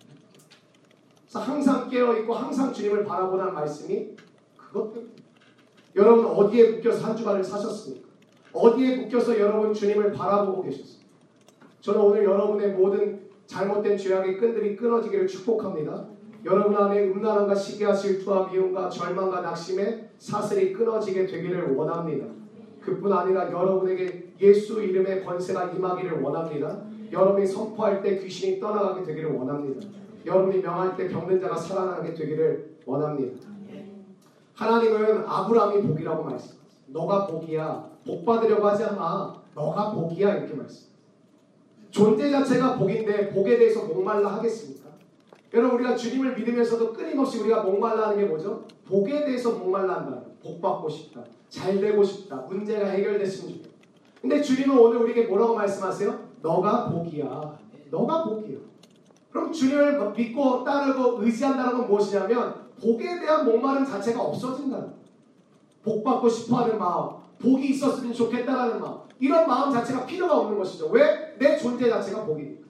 [1.24, 4.10] 그래서 항상 깨어있고 항상 주님을 바라보라는 말씀이
[4.56, 5.14] 그것 때문에
[5.96, 8.08] 여러분 어디에 묶여서 한 주간을 사셨습니까?
[8.54, 11.08] 어디에 묶여서 여러분 주님을 바라보고 계셨습니까?
[11.80, 16.06] 저는 오늘 여러분의 모든 잘못된 죄악의 끈들이 끊어지기를 축복합니다.
[16.46, 22.28] 여러분 안에 음란함과 시기와 질투와 미움과 절망과 낙심의 사슬이 끊어지게 되기를 원합니다.
[22.80, 26.82] 그뿐 아니라 여러분에게 예수 이름의 권세가 임하기를 원합니다.
[27.12, 29.88] 여러분이 선포할 때 귀신이 떠나가게 되기를 원합니다.
[30.26, 33.48] 여러분이 명할 때 병든 자가 살아나게 되기를 원합니다.
[34.56, 36.62] 하나님은 아브라함이 복이라고 말씀하세요.
[36.88, 37.90] 너가 복이야.
[38.06, 39.42] 복 받으려고 하지 않아.
[39.56, 40.92] 너가 복이야 이렇게 말씀.
[41.90, 44.90] 존재 자체가 복인데 복에 대해서 목말라 하겠습니까?
[45.54, 48.66] 여러분 우리가 주님을 믿으면서도 끊임없이 우리가 목말라 하는 게 뭐죠?
[48.86, 50.22] 복에 대해서 목말라 한다.
[50.42, 51.24] 복 받고 싶다.
[51.50, 52.38] 잘 되고 싶다.
[52.48, 53.71] 문제가 해결됐으면 좋겠다.
[54.22, 56.20] 근데 주님은 오늘 우리에게 뭐라고 말씀하세요?
[56.42, 57.60] 너가 복이야.
[57.90, 58.60] 너가 복이야.
[59.32, 65.02] 그럼 주님을 믿고 따르고 의지한다는 건 무엇이냐면 복에 대한 목마름 자체가 없어진다는 거예요.
[65.84, 70.90] 복 받고 싶어하는 마음, 복이 있었으면 좋겠다라는 마음, 이런 마음 자체가 필요가 없는 것이죠.
[70.90, 71.36] 왜?
[71.40, 72.62] 내 존재 자체가 복이니까.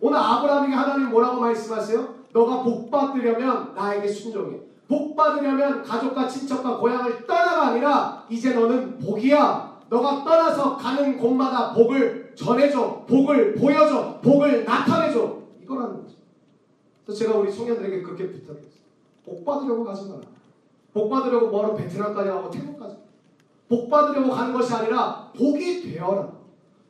[0.00, 2.14] 오늘 아브라함에게 하나님 뭐라고 말씀하세요?
[2.32, 4.60] 너가 복 받으려면 나에게 순종해.
[4.86, 9.75] 복 받으려면 가족과 친척과 고향을 떠나가 아니라 이제 너는 복이야.
[9.88, 13.04] 너가 떠나서 가는 곳마다 복을 전해줘.
[13.06, 14.20] 복을 보여줘.
[14.20, 15.42] 복을 나타내줘.
[15.62, 16.16] 이거라는 거죠.
[17.04, 18.86] 그래서 제가 우리 청년들에게 그렇게 부탁했어요.
[19.24, 20.22] 복 받으려고 가지 마라.
[20.92, 22.96] 복 받으려고 뭐하러 베트남까지 가고 태국까지.
[23.68, 26.32] 복 받으려고 가는 것이 아니라 복이 되어라.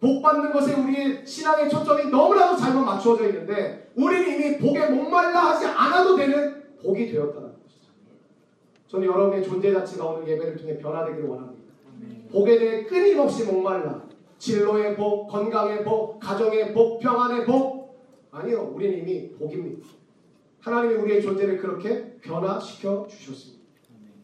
[0.00, 5.66] 복 받는 것에 우리의 신앙의 초점이 너무나도 잘못 맞추어져 있는데 우리는 이미 복에 목말라 하지
[5.66, 7.90] 않아도 되는 복이 되었다는 것이죠.
[8.88, 11.55] 저는 여러분의 존재 자체가 오늘 예배를 통해 변화되기를 원합니다.
[12.30, 14.06] 복에 대해 끊임없이 목말라
[14.38, 17.76] 진로의 복, 건강의 복, 가정의 복, 평안의 복
[18.30, 18.70] 아니요.
[18.74, 19.86] 우리는 이미 복입니다.
[20.60, 23.64] 하나님이 우리의 존재를 그렇게 변화시켜 주셨습니다.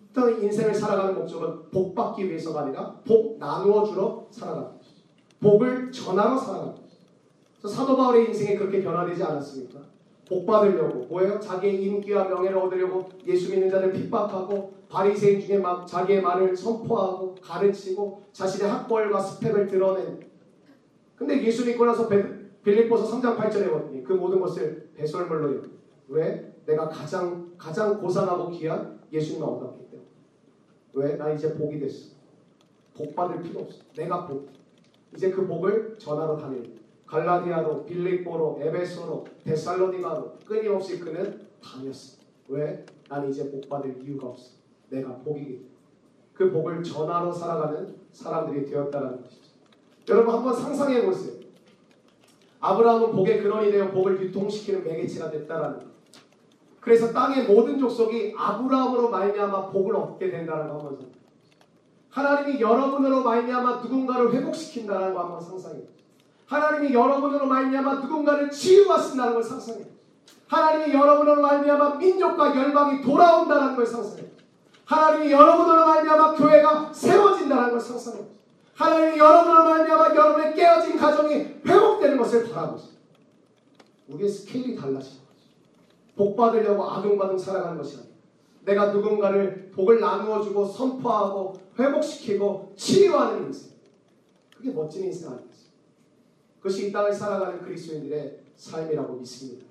[0.08, 5.02] 일단 인생을 살아가는 목적은 복 받기 위해서가 아니라 복 나누어 주러 살아가는 것이죠.
[5.40, 7.68] 복을 전하러 살아가는 것이죠.
[7.68, 9.80] 사도 바울의 인생이 그렇게 변화되지 않았습니까?
[10.28, 11.38] 복 받으려고 뭐예요?
[11.40, 18.22] 자기의 인기와 명예를 얻으려고 예수 믿는 자를 핍박하고 바리새인 중에 막 자기의 말을 선포하고 가르치고
[18.32, 20.20] 자신의 학벌과 스펙을 드러낸.
[21.16, 22.24] 근데 예수 믿고 나서 베-
[22.62, 25.68] 빌립보서 3장 8절에 보니 그 모든 것을 배설물로 여기
[26.08, 26.52] 왜?
[26.66, 30.08] 내가 가장 가장 고상하고 귀한 예수님을 얻었기 때문에
[30.94, 31.16] 왜?
[31.16, 32.12] 나 이제 복이 됐어.
[32.94, 33.80] 복 받을 필요 없어.
[33.96, 34.48] 내가 복.
[35.14, 36.74] 이제 그 복을 전하러 다닐
[37.12, 42.16] 갈라디아로 빌립보로 에베소로 데살로니가로 끊임없이 그는 다녔어
[42.48, 42.86] 왜?
[43.06, 44.52] 난 이제 복 받을 이유가 없어
[44.88, 45.66] 내가 복이기
[46.32, 49.52] 그 복을 전하러 살아가는 사람들이 되었다는 것이죠
[50.08, 51.42] 여러분 한번 상상해 보세요
[52.60, 55.86] 아브라함은 복의 근원이 되어 복을 유통시키는 매개체가 됐다라는 것.
[56.80, 61.12] 그래서 땅의 모든 족속이 아브라함으로 말미암아 복을 얻게 된다는 거 한번 생각해.
[62.10, 65.82] 하나님이 여러분으로 말미암아 누군가를 회복시킨다는 거 한번 상상해.
[66.53, 69.86] 하나님이 여러분으로 말미암아 누군가를 치유하신다는 걸 상상해.
[70.48, 74.24] 하나님이 여러분으로 말미암아 민족과 열방이 돌아온다는 걸 상상해.
[74.84, 78.26] 하나님이 여러분으로 말미암아 교회가 세워진다는 걸 상상해.
[78.74, 81.34] 하나님이 여러분으로 말미암아 여러분의 깨어진 가정이
[81.66, 82.92] 회복되는 것을 바라고 있어요.
[84.09, 85.42] 우리의 스케일이 달라지는 거죠.
[86.16, 88.12] 복 받으려고 아둥바둥 살아가는 것이 아니라
[88.64, 93.72] 내가 누군가를 복을 나누어주고 선포하고 회복시키고 치유하는 인생.
[94.55, 95.61] 그게 멋진 인생 아니겠어요?
[96.62, 99.66] 그것이 이 땅을 살아가는 그리스도인들의 삶이라고 믿습니다.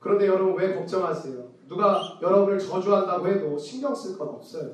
[0.00, 1.48] 그런데 여러분 왜 걱정하세요?
[1.68, 4.72] 누가 여러분을 저주한다고 해도 신경 쓸 건 없어요.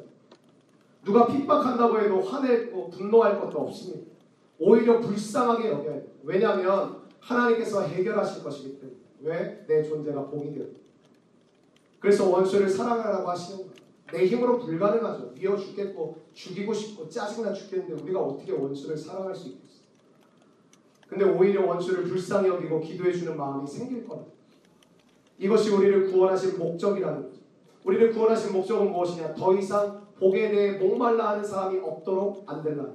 [1.05, 4.11] 누가 핍박한다고 해도 화내고 분노할 것도 없습니다.
[4.59, 6.11] 오히려 불쌍하게 여겨야 돼요.
[6.23, 8.97] 왜냐하면 하나님께서 해결하실 것이기 때문에.
[9.21, 9.65] 왜?
[9.69, 10.67] 내 존재가 복이 되어.
[12.01, 13.73] 그래서 원수를 사랑하라고 하시는 거예요.
[14.13, 15.35] 내 힘으로 불가능하죠.
[15.35, 19.76] 미워 죽겠고 죽이고 싶고 짜증나 죽겠는데 우리가 어떻게 원수를 사랑할 수 있겠어요?
[21.09, 24.33] 근데 오히려 원수를 불쌍히 여기고 기도해 주는 마음이 생길 겁니다.
[25.39, 27.41] 이것이 우리를 구원하신 목적이라는 거죠.
[27.85, 29.35] 우리를 구원하신 목적은 무엇이냐?
[29.35, 32.87] 더 이상 복에 대해 목말라 하는 사람이 없도록 안 될라.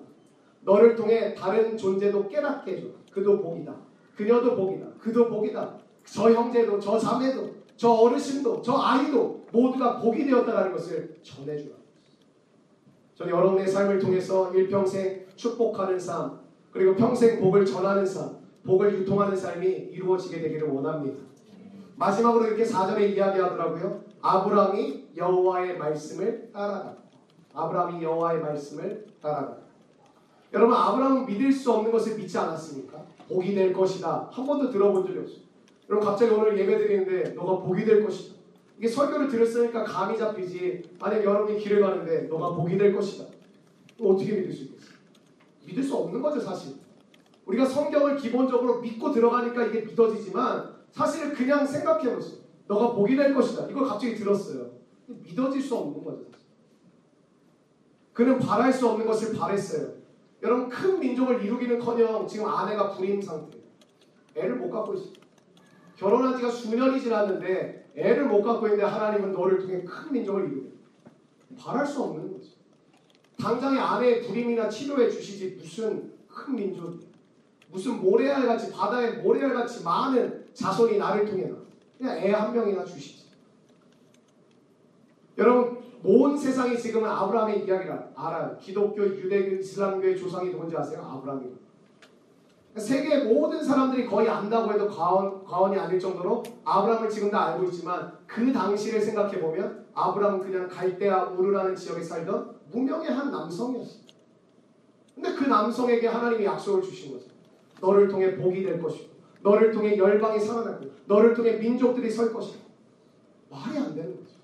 [0.61, 2.87] 너를 통해 다른 존재도 깨닫게 해줘.
[3.11, 3.75] 그도 복이다.
[4.15, 4.87] 그녀도 복이다.
[4.99, 5.77] 그도 복이다.
[6.03, 11.75] 저 형제도, 저 자매도, 저 어르신도, 저 아이도 모두가 복이 되었다는 것을 전해주라.
[13.15, 16.39] 저는 여러분의 삶을 통해서 일평생 축복하는 삶,
[16.71, 21.21] 그리고 평생 복을 전하는 삶, 복을 유통하는 삶이 이루어지게 되기를 원합니다.
[21.95, 24.01] 마지막으로 이렇게 4절에 이야기하더라고요.
[24.21, 26.95] 아브라함이 여호와의 말씀을 따라가.
[27.53, 29.57] 아브라함이 여호와의 말씀을 따라가.
[30.53, 33.05] 여러분 아브라함은 믿을 수 없는 것을 믿지 않았습니까?
[33.27, 34.29] 복이 될 것이다.
[34.31, 35.41] 한 번도 들어본 적이 없어요.
[35.89, 38.35] 여러분 갑자기 오늘 예배 드리는데 너가 복이 될 것이다.
[38.77, 40.81] 이게 설교를 들었으니까 감이 잡히지.
[40.99, 43.25] 만약 여러분이 길을 가는데 너가 복이 될 것이다.
[44.01, 44.80] 어떻게 믿을 수 있겠어요?
[45.65, 46.75] 믿을 수 없는 거죠 사실.
[47.45, 52.39] 우리가 성경을 기본적으로 믿고 들어가니까 이게 믿어지지만 사실 그냥 생각해 보세요.
[52.67, 53.67] 너가 복이 될 것이다.
[53.69, 54.71] 이걸 갑자기 들었어요.
[55.07, 56.23] 믿어질 수 없는 거죠.
[56.31, 56.47] 사실.
[58.13, 59.93] 그는 바랄 수 없는 것을 바랬어요.
[60.43, 63.65] 여러분 큰 민족을 이루기는커녕 지금 아내가 불임 상태예요.
[64.35, 65.13] 애를 못 갖고 있어요.
[65.97, 70.71] 결혼한 지가 수년이 지났는데 애를 못 갖고 있는데 하나님은 너를 통해 큰 민족을 이루게.
[71.59, 72.50] 바랄 수 없는 거죠.
[73.41, 76.99] 당장에 아내의 불임이나 치료해 주시지 무슨 큰 민족,
[77.69, 81.55] 무슨 모래알 같이 바다에 모래알 같이 많은 자손이 나를 통해 나.
[81.97, 83.25] 그냥 애 한 명이나 주시지.
[85.37, 88.57] 여러분 온 세상이 지금은 아브라함의 이야기를 알아요.
[88.59, 91.01] 기독교, 유대교, 이슬람교의 조상이 누군지 아세요?
[91.03, 91.61] 아브라함이에요.
[92.77, 98.13] 세계 모든 사람들이 거의 안다고 해도 과언, 과언이 아닐 정도로 아브라함을 지금 다 알고 있지만
[98.25, 104.01] 그 당시를 생각해 보면 아브라함은 그냥 갈대아 우르라는 지역에 살던 무명의 한 남성이었어요.
[105.15, 107.27] 근데 그 남성에게 하나님이 약속을 주신 거죠.
[107.79, 109.11] 너를 통해 복이 될 것이고
[109.41, 112.61] 너를 통해 열방이 살아날 거고 너를 통해 민족들이 설 것이고
[113.49, 114.35] 말이 안 되는 거죠.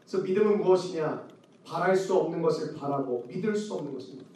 [0.00, 1.28] 그래서 믿음은 무엇이냐?
[1.64, 4.26] 바랄 수 없는 것을 바라고 믿을 수 없는 것입니다.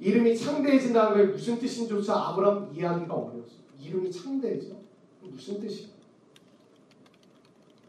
[0.00, 3.62] 이름이 창대해진다는 게 무슨 뜻인지조차 아브라함 이해하기가 어려웠어요.
[3.78, 4.74] 이름이 창대해져?
[5.20, 5.88] 무슨 뜻이야?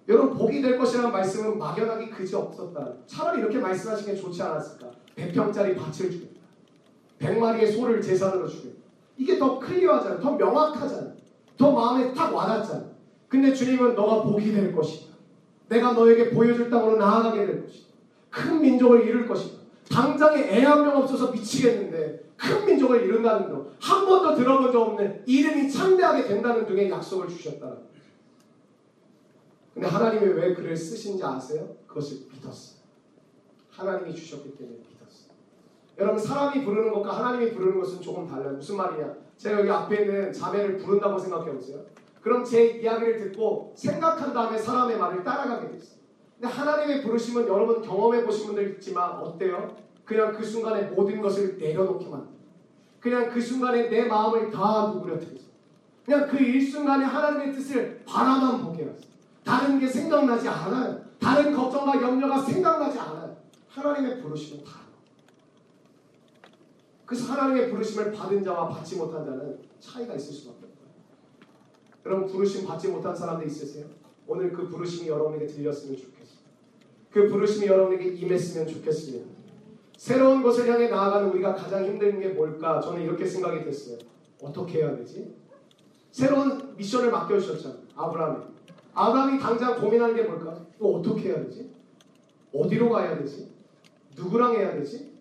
[0.08, 2.94] 여러분 복이 될 것이라는 말씀은 막연하게 그지 없었다.
[3.08, 4.92] 차라리 이렇게 말씀하신 게 좋지 않았을까?
[5.16, 6.40] 100평짜리 밭을 주겠다.
[7.20, 8.76] 100마리의 소를 제사로 주겠다.
[9.18, 10.20] 이게 더 클리어하잖아요.
[10.20, 11.14] 더 명확하잖아요.
[11.58, 12.92] 더 마음에 탁 와닿잖아요.
[13.30, 15.14] 근데 주님은 너가 복이 될 것이다.
[15.70, 17.88] 내가 너에게 보여줄 땅으로 나아가게 될 것이다.
[18.30, 19.62] 큰 민족을 이룰 것이다.
[19.90, 23.68] 당장에 애 한 명 없어서 미치겠는데 큰 민족을 이룬다는 거.
[23.80, 27.72] 한 번도 들어본 적 없는 이름이 창대하게 된다는 등의 약속을 주셨다.
[29.74, 31.76] 근데 하나님이 왜 글을 쓰신지 아세요?
[31.88, 32.84] 그것을 믿었어요.
[33.72, 35.34] 하나님이 주셨기 때문에 믿었어요.
[35.98, 38.54] 여러분 사람이 부르는 것과 하나님이 부르는 것은 조금 달라요.
[38.54, 39.16] 무슨 말이냐?
[39.38, 41.84] 제가 여기 앞에 있는 자매를 부른다고 생각해 보세요.
[42.22, 46.00] 그럼 제 이야기를 듣고 생각한 다음에 사람의 말을 따라가게 됐어요.
[46.40, 49.76] 근데 하나님의 부르심은 여러분 경험해 보신 분들 있지만 어때요?
[50.06, 52.28] 그냥 그 순간에 모든 것을 내려놓기만.
[53.00, 55.48] 그냥 그 순간에 내 마음을 다 누구려뜨려서
[56.06, 59.13] 그냥 그 일순간에 하나님의 뜻을 바라만 보게 하세요.
[59.44, 61.04] 다른 게 생각나지 않아요.
[61.20, 63.38] 다른 걱정과 염려가 생각나지 않아요.
[63.70, 64.84] 하나님의 부르심은 다.
[67.06, 70.88] 그래서 하나님의 부르심을 받은 자와 받지 못한 자는 차이가 있을 수밖에 없어요.
[72.06, 73.86] 여러분 부르심 받지 못한 사람들 있으세요?
[74.26, 76.40] 오늘 그 부르심이 여러분에게 들렸으면 좋겠어요.
[77.12, 79.30] 그 부르심이 여러분에게 임했으면 좋겠습니다.
[79.98, 82.82] 새로운 것을 향해 나아가는 우리가 가장 힘든 게 뭘까?
[82.82, 83.98] 저는 이렇게 생각이 됐어요.
[84.42, 85.36] 어떻게 해야 되지?
[86.12, 87.80] 새로운 미션을 맡겨주셨잖아요.
[87.96, 88.53] 아브라함이.
[88.94, 90.66] 아브라함이 당장 고민하는 게 뭘까?
[90.80, 91.72] 또 어떻게 해야 되지?
[92.54, 93.52] 어디로 가야 되지?
[94.16, 95.14] 누구랑 해야 되지?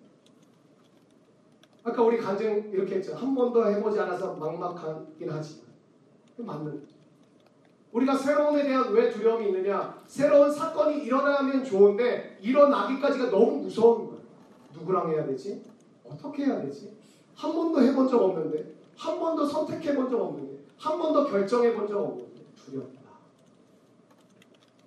[1.84, 3.14] 아까 우리 간증 이렇게 했죠.
[3.14, 5.66] 한 번도 해보지 않아서 막막하긴 하지만
[6.38, 6.82] 맞는.
[7.92, 10.02] 우리가 새로움에 대한 왜 두려움이 있느냐?
[10.06, 14.22] 새로운 사건이 일어나면 좋은데 일어나기까지가 너무 무서운 거예요.
[14.74, 15.62] 누구랑 해야 되지?
[16.08, 16.96] 어떻게 해야 되지?
[17.34, 21.86] 한 번도 해본 적 없는데, 한 번도 선택해 본 적 없는데, 한 번도 결정해 본
[21.88, 23.01] 적 없는데 두렵다.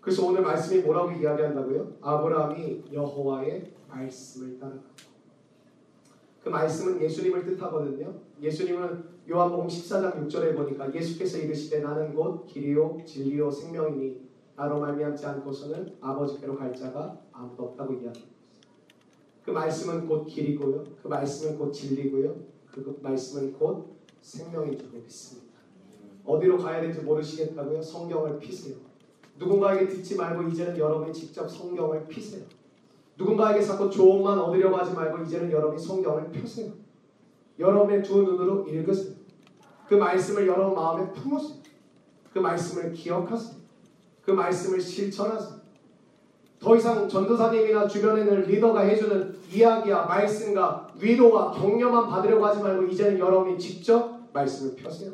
[0.05, 1.97] 그래서 오늘 말씀이 뭐라고 이야기한다고요?
[1.99, 4.75] 아브라함이 여호와의 말씀을 따라.
[6.43, 8.13] 그 말씀은 예수님을 뜻하거든요.
[8.39, 15.95] 예수님은 요한복음 14장 6절에 보니까 예수께서 이르시되 나는 곧 길이요 진리요 생명이니 나로 말미암지 않고서는
[15.99, 18.27] 아버지께로 갈 자가 아무도 없다고 이야기합니다.
[19.43, 20.83] 그 말씀은 곧 길이고요.
[21.01, 22.35] 그 말씀은 곧 진리고요.
[22.71, 25.55] 그 말씀은 곧 생명인 줄로 믿습니다.
[26.23, 27.81] 어디로 가야 될지 모르시겠다고요?
[27.81, 28.84] 성경을 피세요.
[29.37, 32.43] 누군가에게 듣지 말고 이제는 여러분이 직접 성경을 피세요.
[33.17, 36.71] 누군가에게 자꾸 조언만 얻으려고 하지 말고 이제는 여러분이 성경을 펴세요.
[37.59, 39.15] 여러분의 두 눈으로 읽으세요.
[39.87, 41.59] 그 말씀을 여러분 마음에 품으세요.
[42.33, 43.55] 그 말씀을 기억하세요.
[44.21, 45.65] 그 말씀을 실천하세요.
[46.59, 53.19] 더 이상 전도사님이나 주변에 있는 리더가 해주는 이야기와 말씀과 위로와 격려만 받으려고 하지 말고 이제는
[53.19, 55.11] 여러분이 직접 말씀을 펴세요.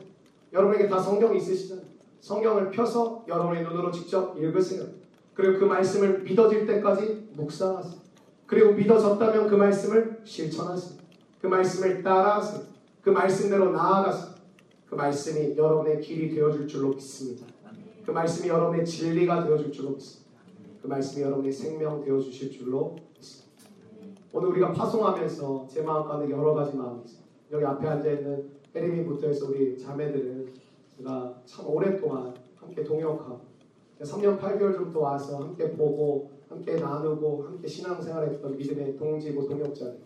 [0.53, 1.85] 여러분에게 다 성경이 있으시잖아요.
[2.21, 4.85] 성경을 펴서 여러분의 눈으로 직접 읽으세요.
[5.33, 7.99] 그리고 그 말씀을 믿어질 때까지 묵상하세요.
[8.45, 10.99] 그리고 믿어졌다면 그 말씀을 실천하세요.
[11.41, 12.61] 그 말씀을 따라하세요.
[13.01, 14.35] 그 말씀대로 나아가세요.
[14.89, 17.47] 그 말씀이 여러분의 길이 되어줄 줄로 믿습니다.
[18.05, 20.31] 그 말씀이 여러분의 진리가 되어줄 줄로 믿습니다.
[20.81, 23.51] 그 말씀이 여러분의 생명 되어주실 줄로 믿습니다.
[24.33, 27.21] 오늘 우리가 파송하면서 제 마음 가운데 여러 가지 마음이 있어요.
[27.51, 30.47] 여기 앞에 앉아있는 혜림이부터 해서 우리 자매들은
[31.01, 33.39] 제가 참 오랫동안 함께 동역하고
[34.01, 39.99] 3년 8개월 전부터 와서 함께 보고 함께 나누고 함께 신앙생활했던 믿음의 동지고 동역자들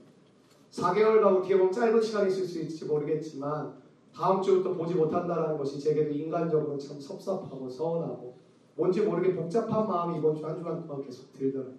[0.71, 3.73] 4개월과 어떻게 보면 짧은 시간이 있을 수 있을지 모르겠지만
[4.13, 8.35] 다음 주부터 보지 못한다는 것이 제게도 인간적으로 참 섭섭하고 서운하고
[8.75, 11.75] 뭔지 모르게 복잡한 마음이 이번 주 한 주간 동안 계속 들더라고요.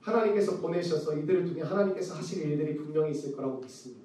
[0.00, 4.02] 하나님께서 보내셔서 이들을 통해 하나님께서 하실 일들이 분명히 있을 거라고 믿습니다.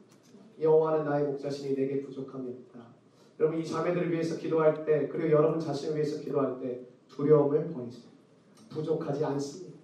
[0.59, 2.66] 여호와는 나의 목자신이 내게 없다.
[3.39, 8.03] 여러분 이 자매들을 위해서 기도할 때 그리고 여러분 자신을 위해서 기도할 때 두려움을 버리세요.
[8.69, 9.77] 부족하지 않습니다.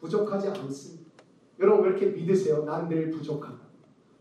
[0.00, 1.04] 부족하지 않습니다.
[1.60, 2.64] 여러분 왜 이렇게 믿으세요?
[2.64, 3.58] 난 늘 부족하다.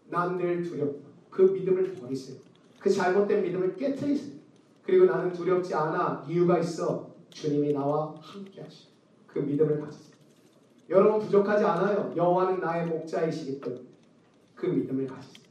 [0.09, 1.09] 난 늘 두렵다.
[1.29, 2.37] 그 믿음을 버리세요.
[2.79, 4.33] 그 잘못된 믿음을 깨뜨리세요.
[4.83, 6.25] 그리고 나는 두렵지 않아.
[6.29, 7.11] 이유가 있어.
[7.29, 8.89] 주님이 나와 함께 하시오.
[9.27, 10.13] 그 믿음을 가지세요.
[10.89, 12.13] 여러분 부족하지 않아요.
[12.15, 13.81] 여호와는 나의 목자이시기 때문에
[14.53, 15.43] 그 믿음을 가지세요.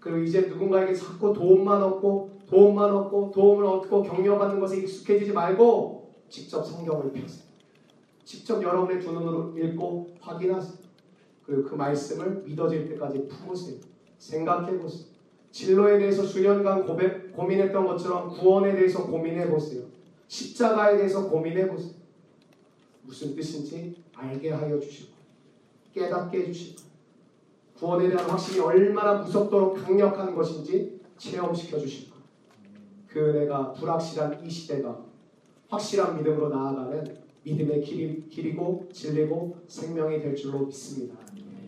[0.00, 6.62] 그리고 이제 누군가에게 자꾸 도움만 얻고 도움만 얻고 도움을 얻고 격려받는 것에 익숙해지지 말고 직접
[6.62, 7.44] 성경을 펴세요.
[8.26, 10.76] 직접 여러분의 두 눈으로 읽고 확인하세요.
[11.46, 13.78] 그리고 그 말씀을 믿어질 때까지 품으세요.
[14.18, 15.06] 생각해 보세요.
[15.50, 19.84] 진로에 대해서 수년간 고백, 고민했던 것처럼 구원에 대해서 고민해 보세요.
[20.28, 21.94] 십자가에 대해서 고민해 보세요.
[23.00, 25.10] 무슨 뜻인지 알게 하여 주시고
[25.94, 26.82] 깨닫게 해주시고
[27.78, 32.11] 구원에 대한 확신이 얼마나 무섭도록 강력한 것인지 체험시켜 주시고
[33.12, 34.98] 그 은혜가 불확실한 이 시대가
[35.68, 37.04] 확실한 믿음으로 나아가는
[37.44, 41.16] 믿음의 길이, 길이고 진리고 생명이 될 줄로 믿습니다.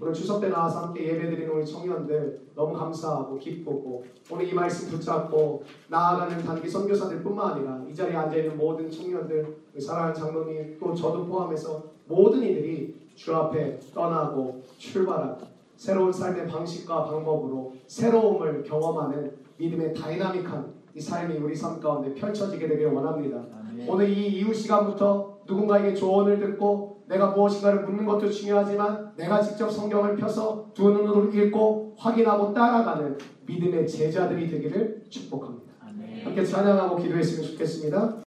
[0.01, 5.63] 오늘 추석 때 나와서 함께 예배드리는 우리 청년들 너무 감사하고 기쁘고 오늘 이 말씀 붙잡고
[5.89, 11.85] 나아가는 단기 선교사들뿐만 아니라 이 자리에 앉아 있는 모든 청년들, 사랑하는 장로님 또 저도 포함해서
[12.07, 21.01] 모든 이들이 주 앞에 떠나고 출발하고 새로운 삶의 방식과 방법으로 새로움을 경험하는 믿음의 다이나믹한 이
[21.01, 23.43] 삶이 우리 삶 가운데 펼쳐지게 되길 원합니다.
[23.89, 30.15] 오늘 이 이후 시간부터 누군가에게 조언을 듣고 내가 무엇인가를 묻는 것도 중요하지만 내가 직접 성경을
[30.17, 35.73] 펴서 두 눈으로 읽고 확인하고 따라가는 믿음의 제자들이 되기를 축복합니다.
[35.81, 36.25] 아멘.
[36.25, 38.17] 함께 찬양하고 기도했으면 좋겠습니다.